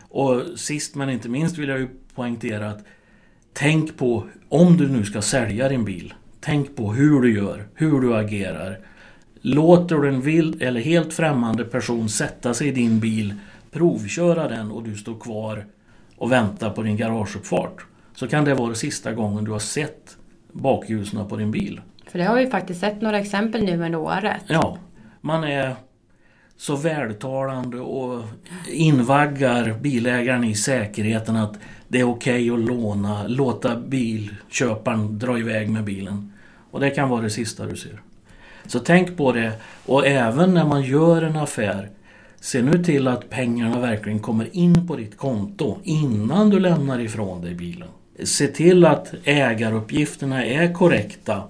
Och 0.09 0.43
sist 0.57 0.95
men 0.95 1.11
inte 1.11 1.29
minst 1.29 1.59
vill 1.59 1.69
jag 1.69 1.79
ju 1.79 1.89
poängtera 2.15 2.71
att 2.71 2.85
Tänk 3.53 3.97
på, 3.97 4.25
om 4.49 4.77
du 4.77 4.89
nu 4.89 5.05
ska 5.05 5.23
sälja 5.23 5.69
din 5.69 5.85
bil, 5.85 6.15
tänk 6.41 6.77
på 6.77 6.93
hur 6.93 7.21
du 7.21 7.35
gör, 7.35 7.69
hur 7.75 8.01
du 8.01 8.17
agerar. 8.17 8.79
Låter 9.41 9.97
du 9.97 10.09
en 10.09 10.21
vild 10.21 10.63
eller 10.63 10.81
helt 10.81 11.13
främmande 11.13 11.65
person 11.65 12.09
sätta 12.09 12.55
sig 12.55 12.69
i 12.69 12.73
din 12.73 13.01
bil, 13.01 13.35
provköra 13.71 14.49
den 14.49 14.71
och 14.71 14.83
du 14.83 14.97
står 14.97 15.21
kvar 15.21 15.67
och 16.17 16.33
väntar 16.33 16.71
på 16.71 16.83
din 16.83 16.97
garageuppfart. 16.97 17.87
Så 18.15 18.29
kan 18.29 18.45
det 18.45 18.55
vara 18.55 18.75
sista 18.75 19.13
gången 19.13 19.45
du 19.45 19.51
har 19.51 19.59
sett 19.59 20.17
bakljusen 20.53 21.29
på 21.29 21.37
din 21.37 21.51
bil. 21.51 21.81
För 22.11 22.19
det 22.19 22.25
har 22.25 22.37
vi 22.37 22.47
faktiskt 22.47 22.81
sett 22.81 23.01
några 23.01 23.19
exempel 23.19 23.65
nu 23.65 23.85
under 23.85 23.99
året. 23.99 24.43
Ja, 24.47 24.79
man 25.21 25.45
är 25.45 25.77
så 26.57 26.77
vältalande 26.77 27.81
och 27.81 28.25
invaggar 28.69 29.79
bilägaren 29.81 30.45
i 30.45 30.55
säkerheten 30.55 31.37
att 31.37 31.59
det 31.89 32.01
är 32.01 32.09
okej 32.09 32.51
att 32.51 32.61
låna, 32.61 33.27
låta 33.27 33.77
bilköparen 33.77 35.19
dra 35.19 35.39
iväg 35.39 35.71
med 35.71 35.85
bilen. 35.85 36.33
Och 36.71 36.81
det 36.81 36.91
kan 36.91 37.09
vara 37.09 37.23
det 37.23 37.31
sista 37.31 37.67
du 37.67 37.77
ser. 37.77 38.01
Så 38.67 38.79
tänk 38.79 39.17
på 39.17 39.33
det 39.33 39.53
och 39.87 40.07
även 40.07 40.55
när 40.55 40.65
man 40.65 40.83
gör 40.83 41.23
en 41.23 41.37
affär 41.37 41.91
Se 42.41 42.63
nu 42.63 42.85
till 42.85 43.09
att 43.09 43.31
pengarna 43.31 43.81
verkligen 43.81 44.19
kommer 44.19 44.57
in 44.57 44.87
på 44.87 44.97
ditt 44.97 45.17
konto 45.17 45.79
innan 45.83 46.51
du 46.51 46.61
lämnar 46.61 47.01
ifrån 47.01 47.43
dig 47.43 47.55
bilen. 47.55 47.89
Se 48.25 48.47
till 48.47 48.85
att 48.85 49.15
ägaruppgifterna 49.25 50.45
är 50.45 50.75
korrekta 50.75 51.43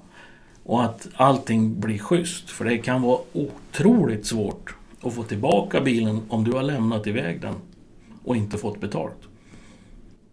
och 0.64 0.84
att 0.84 1.08
allting 1.14 1.80
blir 1.80 1.98
schysst. 1.98 2.50
För 2.50 2.64
det 2.64 2.78
kan 2.78 3.02
vara 3.02 3.18
otroligt 3.32 4.26
svårt 4.26 4.74
att 5.02 5.14
få 5.14 5.22
tillbaka 5.22 5.80
bilen 5.80 6.20
om 6.28 6.44
du 6.44 6.52
har 6.52 6.62
lämnat 6.62 7.06
iväg 7.06 7.40
den 7.40 7.54
och 8.24 8.36
inte 8.36 8.58
fått 8.58 8.80
betalt. 8.80 9.27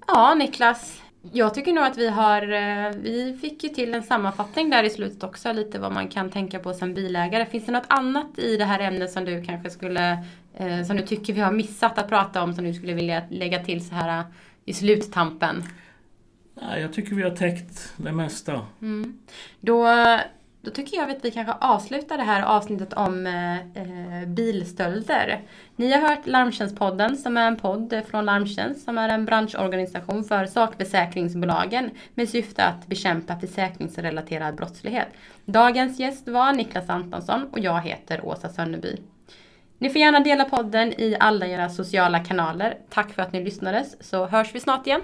Ja, 0.07 0.35
Niklas. 0.35 1.01
Jag 1.31 1.53
tycker 1.53 1.73
nog 1.73 1.83
att 1.83 1.97
vi 1.97 2.09
har, 2.09 2.41
eh, 2.41 2.91
vi 2.95 3.37
fick 3.41 3.63
ju 3.63 3.69
till 3.69 3.93
en 3.93 4.03
sammanfattning 4.03 4.69
där 4.69 4.83
i 4.83 4.89
slutet 4.89 5.23
också, 5.23 5.53
lite 5.53 5.79
vad 5.79 5.91
man 5.91 6.07
kan 6.07 6.29
tänka 6.29 6.59
på 6.59 6.73
som 6.73 6.93
bilägare. 6.93 7.45
Finns 7.45 7.65
det 7.65 7.71
något 7.71 7.87
annat 7.87 8.39
i 8.39 8.57
det 8.57 8.65
här 8.65 8.79
ämnet 8.79 9.11
som 9.11 9.25
du 9.25 9.43
kanske 9.43 9.69
skulle, 9.69 10.11
eh, 10.53 10.83
som 10.83 10.97
du 10.97 11.03
tycker 11.03 11.33
vi 11.33 11.41
har 11.41 11.51
missat 11.51 11.97
att 11.97 12.09
prata 12.09 12.43
om, 12.43 12.53
som 12.53 12.63
du 12.65 12.73
skulle 12.73 12.93
vilja 12.93 13.23
lägga 13.29 13.63
till 13.63 13.87
så 13.87 13.95
här 13.95 14.23
i 14.65 14.73
sluttampen? 14.73 15.63
Nej, 16.61 16.81
jag 16.81 16.93
tycker 16.93 17.15
vi 17.15 17.23
har 17.23 17.35
täckt 17.35 17.93
det 17.97 18.11
mesta. 18.11 18.61
Mm. 18.81 19.19
Då, 19.59 19.87
då 20.65 20.71
tycker 20.71 20.97
jag 20.97 21.11
att 21.11 21.25
vi 21.25 21.31
kanske 21.31 21.53
avslutar 21.53 22.17
det 22.17 22.23
här 22.23 22.41
avsnittet 22.43 22.93
om 22.93 23.27
eh, 23.27 23.55
eh, 23.57 24.27
bilstölder. 24.27 25.41
Ni 25.75 25.91
har 25.91 26.01
hört 26.09 26.27
Larmtjänstpodden 26.27 27.17
som 27.17 27.37
är 27.37 27.47
en 27.47 27.57
podd 27.57 28.01
från 28.09 28.25
Larmtjänst 28.25 28.85
som 28.85 28.97
är 28.97 29.09
en 29.09 29.25
branschorganisation 29.25 30.23
för 30.23 30.45
sakförsäkringsbolagen 30.45 31.89
med 32.13 32.29
syfte 32.29 32.63
att 32.63 32.87
bekämpa 32.87 33.39
försäkringsrelaterad 33.39 34.55
brottslighet. 34.55 35.07
Dagens 35.45 35.99
gäst 35.99 36.27
var 36.27 36.53
Niklas 36.53 36.89
Antonsson 36.89 37.47
och 37.51 37.59
jag 37.59 37.81
heter 37.81 38.25
Åsa 38.25 38.49
Sönneby. 38.49 38.97
Ni 39.77 39.89
får 39.89 40.01
gärna 40.01 40.19
dela 40.19 40.45
podden 40.45 40.93
i 41.01 41.17
alla 41.19 41.47
era 41.47 41.69
sociala 41.69 42.19
kanaler. 42.19 42.77
Tack 42.89 43.13
för 43.13 43.21
att 43.21 43.33
ni 43.33 43.43
lyssnades 43.43 44.09
så 44.09 44.25
hörs 44.25 44.55
vi 44.55 44.59
snart 44.59 44.87
igen. 44.87 45.01